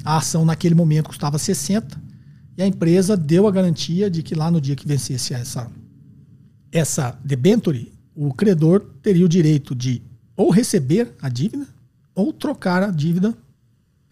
[0.03, 2.01] a ação naquele momento custava 60,
[2.57, 5.69] e a empresa deu a garantia de que lá no dia que vencesse essa,
[6.71, 10.01] essa debenture, o credor teria o direito de
[10.37, 11.67] ou receber a dívida
[12.13, 13.35] ou trocar a dívida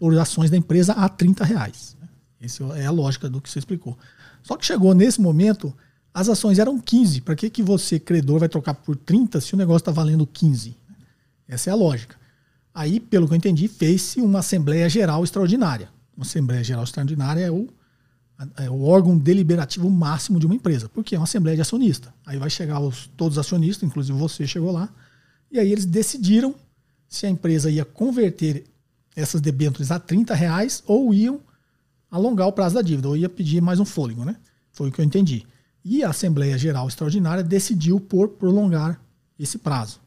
[0.04, 1.96] por ações da empresa a 30 reais.
[2.38, 3.96] Essa é a lógica do que você explicou.
[4.42, 5.74] Só que chegou nesse momento,
[6.12, 7.22] as ações eram 15.
[7.22, 10.76] Para que, que você, credor, vai trocar por 30 se o negócio está valendo 15?
[11.48, 12.16] Essa é a lógica.
[12.74, 15.88] Aí, pelo que eu entendi, fez-se uma Assembleia Geral Extraordinária.
[16.14, 17.66] Uma Assembleia Geral Extraordinária é o,
[18.58, 22.12] é o órgão deliberativo máximo de uma empresa, porque é uma Assembleia de acionista.
[22.26, 24.90] Aí vai chegar os, todos os acionistas, inclusive você chegou lá,
[25.50, 26.54] e aí eles decidiram
[27.08, 28.66] se a empresa ia converter
[29.14, 31.40] essas debêntures a 30 reais ou iam
[32.10, 34.36] alongar o prazo da dívida, ou ia pedir mais um fôlego, né?
[34.70, 35.44] Foi o que eu entendi.
[35.84, 39.00] E a Assembleia Geral Extraordinária decidiu por prolongar
[39.38, 40.00] esse prazo.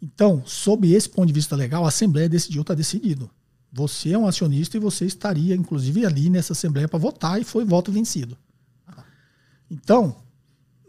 [0.00, 3.30] Então, sob esse ponto de vista legal, a Assembleia decidiu, está decidido.
[3.72, 7.64] Você é um acionista e você estaria, inclusive, ali nessa Assembleia para votar e foi
[7.64, 8.36] voto vencido.
[9.70, 10.16] Então,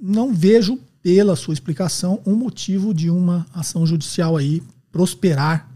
[0.01, 4.61] não vejo pela sua explicação, um motivo de uma ação judicial aí
[4.91, 5.69] prosperar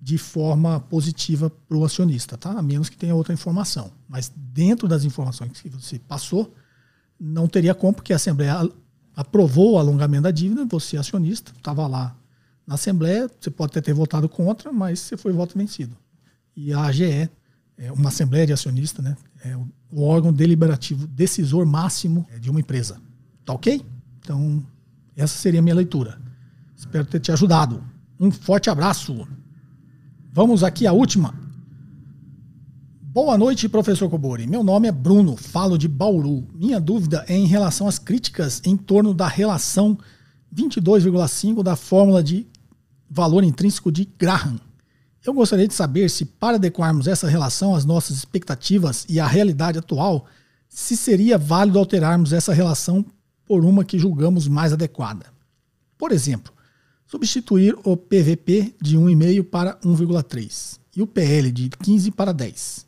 [0.00, 2.52] de forma positiva para o acionista, tá?
[2.52, 3.92] A menos que tenha outra informação.
[4.08, 6.54] Mas dentro das informações que você passou,
[7.18, 8.68] não teria como, porque a Assembleia
[9.14, 12.16] aprovou o alongamento da dívida, você acionista, estava lá
[12.66, 15.94] na Assembleia, você pode até ter votado contra, mas você foi voto vencido.
[16.56, 17.28] E a AGE,
[17.76, 19.56] é uma Assembleia de Acionistas, né, é
[19.90, 23.00] o órgão deliberativo decisor máximo de uma empresa.
[23.44, 23.84] Tá ok?
[24.20, 24.64] Então,
[25.16, 26.18] essa seria a minha leitura.
[26.76, 27.82] Espero ter te ajudado.
[28.18, 29.26] Um forte abraço.
[30.32, 31.34] Vamos aqui à última.
[33.02, 34.46] Boa noite, professor Cobori.
[34.46, 36.46] Meu nome é Bruno, falo de Bauru.
[36.54, 39.98] Minha dúvida é em relação às críticas em torno da relação
[40.54, 42.46] 22,5 da fórmula de
[43.10, 44.60] valor intrínseco de Graham.
[45.26, 49.80] Eu gostaria de saber se, para adequarmos essa relação às nossas expectativas e à realidade
[49.80, 50.26] atual,
[50.68, 53.04] se seria válido alterarmos essa relação
[53.44, 55.26] por uma que julgamos mais adequada.
[55.98, 56.52] Por exemplo,
[57.10, 62.86] substituir o PVP de 1,5 para 1,3 e o PL de 15 para 10.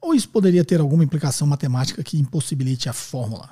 [0.00, 3.48] Ou isso poderia ter alguma implicação matemática que impossibilite a fórmula?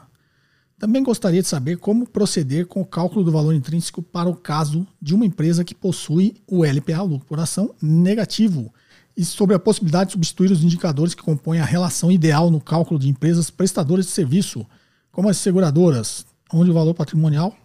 [0.76, 4.84] Também gostaria de saber como proceder com o cálculo do valor intrínseco para o caso
[5.00, 8.74] de uma empresa que possui o LPA, lucro por ação, negativo,
[9.16, 12.98] e sobre a possibilidade de substituir os indicadores que compõem a relação ideal no cálculo
[12.98, 14.66] de empresas prestadoras de serviço,
[15.12, 17.56] como as seguradoras, onde o valor patrimonial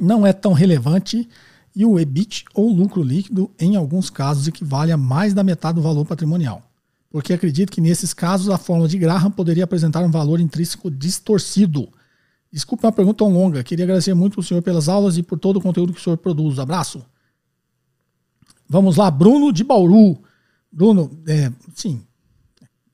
[0.00, 1.28] não é tão relevante
[1.74, 5.82] e o EBIT ou lucro líquido, em alguns casos, equivale a mais da metade do
[5.82, 6.62] valor patrimonial
[7.16, 11.88] porque acredito que nesses casos a fórmula de Graham poderia apresentar um valor intrínseco distorcido.
[12.52, 15.56] Desculpe uma pergunta tão longa, queria agradecer muito ao senhor pelas aulas e por todo
[15.56, 16.58] o conteúdo que o senhor produz.
[16.58, 17.02] Abraço.
[18.68, 20.18] Vamos lá, Bruno de Bauru.
[20.70, 22.02] Bruno, é, sim,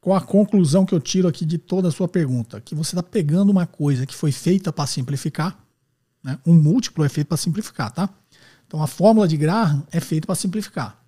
[0.00, 2.60] qual a conclusão que eu tiro aqui de toda a sua pergunta?
[2.60, 5.58] Que você está pegando uma coisa que foi feita para simplificar,
[6.22, 6.38] né?
[6.46, 8.08] um múltiplo é feito para simplificar, tá?
[8.66, 10.98] Então a fórmula de Graham é feita para simplificar.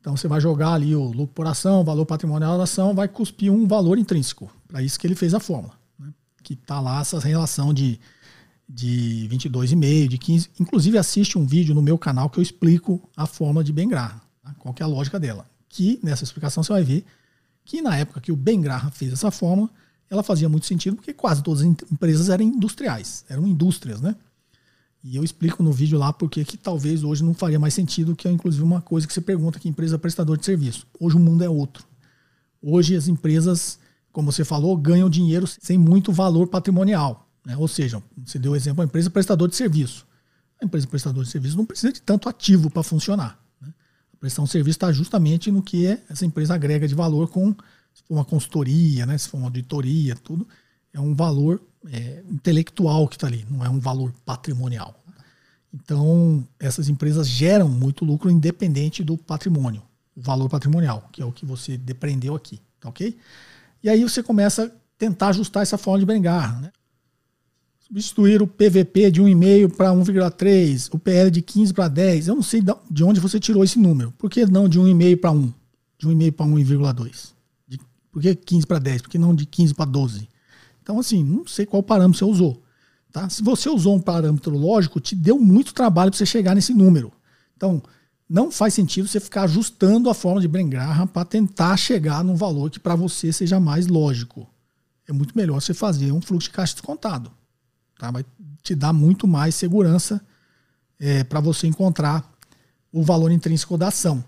[0.00, 3.52] Então você vai jogar ali o lucro por ação, valor patrimonial da ação, vai cuspir
[3.52, 4.50] um valor intrínseco.
[4.66, 5.74] Para isso que ele fez a fórmula.
[5.98, 6.12] Né?
[6.42, 8.00] Que está lá essa relação de,
[8.68, 10.50] de 22,5, de 15.
[10.58, 14.20] Inclusive assiste um vídeo no meu canal que eu explico a fórmula de Ben Graham.
[14.42, 14.54] Tá?
[14.58, 15.46] Qual é a lógica dela.
[15.68, 17.04] Que nessa explicação você vai ver
[17.64, 19.70] que na época que o Ben Graham fez essa fórmula,
[20.08, 24.16] ela fazia muito sentido porque quase todas as empresas eram industriais, eram indústrias, né?
[25.02, 28.28] E eu explico no vídeo lá porque que talvez hoje não faria mais sentido, que
[28.28, 30.86] é inclusive uma coisa que você pergunta que empresa é prestador de serviço.
[30.98, 31.84] Hoje o mundo é outro.
[32.62, 33.78] Hoje as empresas,
[34.12, 37.26] como você falou, ganham dinheiro sem muito valor patrimonial.
[37.46, 37.56] Né?
[37.56, 40.06] Ou seja, você deu o exemplo, a empresa prestador de serviço.
[40.60, 43.42] A empresa prestador de serviço não precisa de tanto ativo para funcionar.
[43.58, 43.72] Né?
[44.12, 47.54] A prestação de serviço está justamente no que é, essa empresa agrega de valor com
[47.94, 49.16] se for uma consultoria, né?
[49.16, 50.46] se for uma auditoria, tudo.
[50.92, 54.94] É um valor é, intelectual que está ali, não é um valor patrimonial.
[55.72, 59.82] Então, essas empresas geram muito lucro independente do patrimônio,
[60.16, 63.16] o valor patrimonial, que é o que você depreendeu aqui, tá ok?
[63.82, 66.72] E aí você começa a tentar ajustar essa forma de Brengar, né?
[67.78, 72.28] Substituir o PVP de 1,5 para 1,3, o PL de 15 para 10.
[72.28, 74.12] Eu não sei de onde você tirou esse número.
[74.12, 75.52] Por que não de 1,5 para 1?
[75.98, 77.32] De 1,5 para 1,2?
[78.12, 79.02] Por que 15 para 10?
[79.02, 80.28] Por que não de 15 para 12?
[80.90, 82.60] Então, assim, não sei qual parâmetro você usou.
[83.12, 83.28] Tá?
[83.28, 87.12] Se você usou um parâmetro lógico, te deu muito trabalho para você chegar nesse número.
[87.56, 87.80] Então,
[88.28, 92.70] não faz sentido você ficar ajustando a forma de Brengraham para tentar chegar num valor
[92.70, 94.48] que para você seja mais lógico.
[95.08, 97.30] É muito melhor você fazer um fluxo de caixa descontado.
[97.96, 98.10] Tá?
[98.10, 98.24] Vai
[98.60, 100.20] te dar muito mais segurança
[100.98, 102.28] é, para você encontrar
[102.92, 104.24] o valor intrínseco da ação.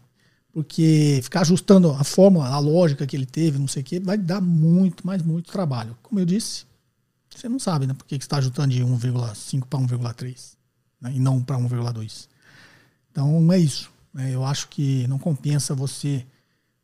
[0.53, 4.19] Porque ficar ajustando a fórmula, a lógica que ele teve, não sei o que, vai
[4.19, 5.97] dar muito, mas muito trabalho.
[6.03, 6.67] Como eu disse,
[7.31, 7.95] você não sabe, né?
[7.95, 10.53] Por que, você está ajustando de 1,5 para 1,3
[11.01, 11.13] né?
[11.15, 12.29] e não para 1,2.
[13.11, 13.91] Então é isso.
[14.13, 14.31] Né?
[14.31, 16.25] Eu acho que não compensa você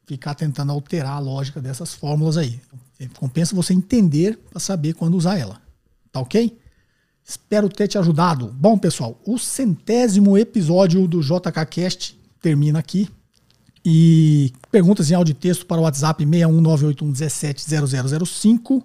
[0.07, 2.59] ficar tentando alterar a lógica dessas fórmulas aí.
[3.19, 5.61] Compensa você entender para saber quando usar ela.
[6.11, 6.59] Tá ok?
[7.23, 8.49] Espero ter te ajudado.
[8.55, 13.09] Bom, pessoal, o centésimo episódio do JKCast termina aqui.
[13.91, 18.85] E perguntas em áudio e texto para o WhatsApp 61981170005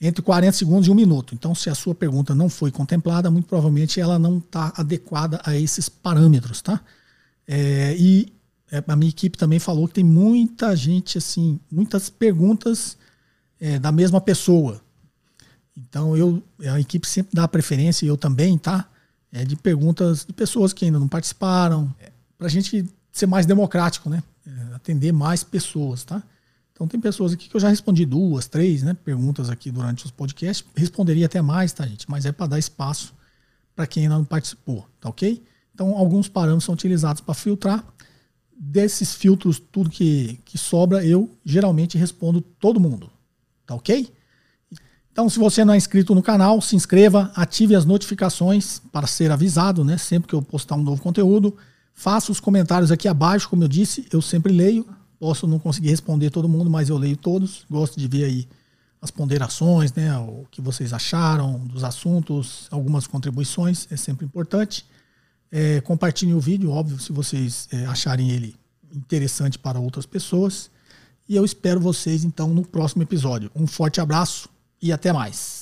[0.00, 1.32] entre 40 segundos e um minuto.
[1.32, 5.56] Então, se a sua pergunta não foi contemplada, muito provavelmente ela não está adequada a
[5.56, 6.80] esses parâmetros, tá?
[7.46, 8.32] É, e
[8.72, 12.98] é, a minha equipe também falou que tem muita gente, assim, muitas perguntas
[13.60, 14.80] é, da mesma pessoa.
[15.76, 18.88] Então, eu, a equipe sempre dá preferência, e eu também, tá?
[19.30, 23.46] É, de perguntas de pessoas que ainda não participaram, é, para a gente ser mais
[23.46, 24.20] democrático, né?
[24.46, 26.22] É, atender mais pessoas, tá?
[26.72, 30.10] Então tem pessoas aqui que eu já respondi duas, três, né, perguntas aqui durante os
[30.10, 30.66] podcasts.
[30.74, 32.10] Responderia até mais, tá, gente?
[32.10, 33.14] Mas é para dar espaço
[33.76, 35.42] para quem ainda não participou, tá ok?
[35.74, 37.84] Então, alguns parâmetros são utilizados para filtrar.
[38.54, 43.10] Desses filtros, tudo que, que sobra, eu geralmente respondo todo mundo,
[43.66, 44.12] tá ok?
[45.10, 49.30] Então, se você não é inscrito no canal, se inscreva, ative as notificações para ser
[49.30, 49.98] avisado, né?
[49.98, 51.56] Sempre que eu postar um novo conteúdo.
[51.94, 54.86] Faça os comentários aqui abaixo, como eu disse, eu sempre leio.
[55.18, 57.64] Posso não conseguir responder todo mundo, mas eu leio todos.
[57.70, 58.48] Gosto de ver aí
[59.00, 60.16] as ponderações, né?
[60.18, 64.84] O que vocês acharam dos assuntos, algumas contribuições, é sempre importante.
[65.50, 68.56] É, compartilhem o vídeo, óbvio, se vocês é, acharem ele
[68.94, 70.70] interessante para outras pessoas.
[71.28, 73.50] E eu espero vocês então no próximo episódio.
[73.54, 74.48] Um forte abraço
[74.80, 75.61] e até mais.